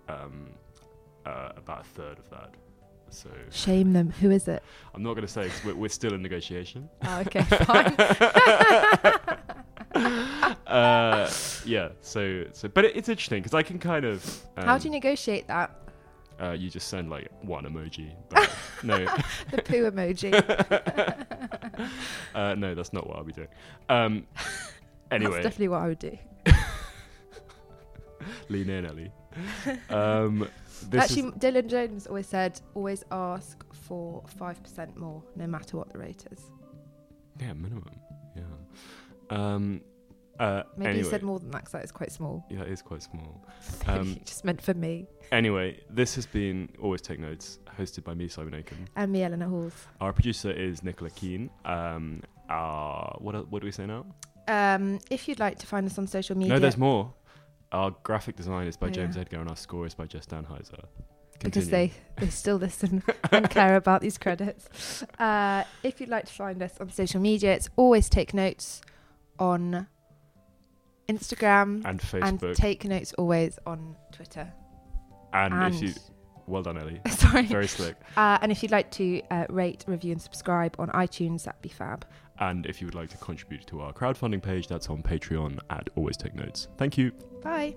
[0.09, 0.51] um,
[1.26, 2.55] uh, about a third of that.
[3.11, 4.11] So Shame them.
[4.20, 4.62] Who is it?
[4.95, 6.88] I'm not going to say 'cause we're, we're still in negotiation.
[7.05, 7.95] Oh, okay, fine.
[11.65, 11.89] yeah.
[12.01, 14.25] So so, but it, it's interesting because I can kind of.
[14.57, 15.79] Um, How do you negotiate that?
[16.41, 18.12] Uh, you just send like one emoji.
[18.29, 18.51] But
[18.83, 19.05] no,
[19.51, 20.35] The poo emoji.
[22.35, 23.49] uh, no, that's not what I'll be doing.
[23.89, 24.73] Um, That's
[25.12, 26.19] anyway, definitely what I would do.
[28.49, 29.12] lean in, Ellie.
[29.91, 30.49] Um,
[30.93, 35.93] Actually, is, Dylan Jones always said, always ask for five percent more, no matter what
[35.93, 36.41] the rate is.
[37.41, 37.85] yeah, minimum.
[38.37, 38.43] Yeah.
[39.31, 39.81] Um,
[40.41, 42.45] uh, Maybe anyway, he said more than that because that is quite small.
[42.51, 43.45] yeah, it is quite small.
[43.87, 48.28] Um, just meant for me Anyway, this has been Always Take Notes, hosted by me,
[48.28, 48.87] Simon Akam.
[48.97, 49.74] and me, Eleanor Halls.
[50.01, 51.51] Our producer is Nicola Keane.
[51.64, 54.05] Um, our, what, what do we say now?
[54.49, 57.12] Um, if you'd like to find us on social media, No, there's more.
[57.72, 59.22] Our graphic design is by Oh, James yeah.
[59.22, 60.85] Edgar, and our score is by Jess Danheiser.
[61.41, 65.03] because they, they still listen and care about these credits.
[65.18, 68.82] Uh, if you'd like to find us on social media, it's always take notes
[69.39, 69.87] on
[71.09, 74.52] Instagram and and Facebook, take notes always on Twitter.
[75.32, 75.92] and, if you,
[76.46, 77.42] well done, Ellie, sorry.
[77.46, 77.96] very slick.
[78.16, 81.68] Uh, and if you'd like to uh, rate, review, and subscribe on iTunes, that'd be
[81.68, 82.07] fab.
[82.40, 85.88] And if you would like to contribute to our crowdfunding page, that's on Patreon at
[85.94, 86.68] Always Take Notes.
[86.78, 87.12] Thank you.
[87.42, 87.76] Bye.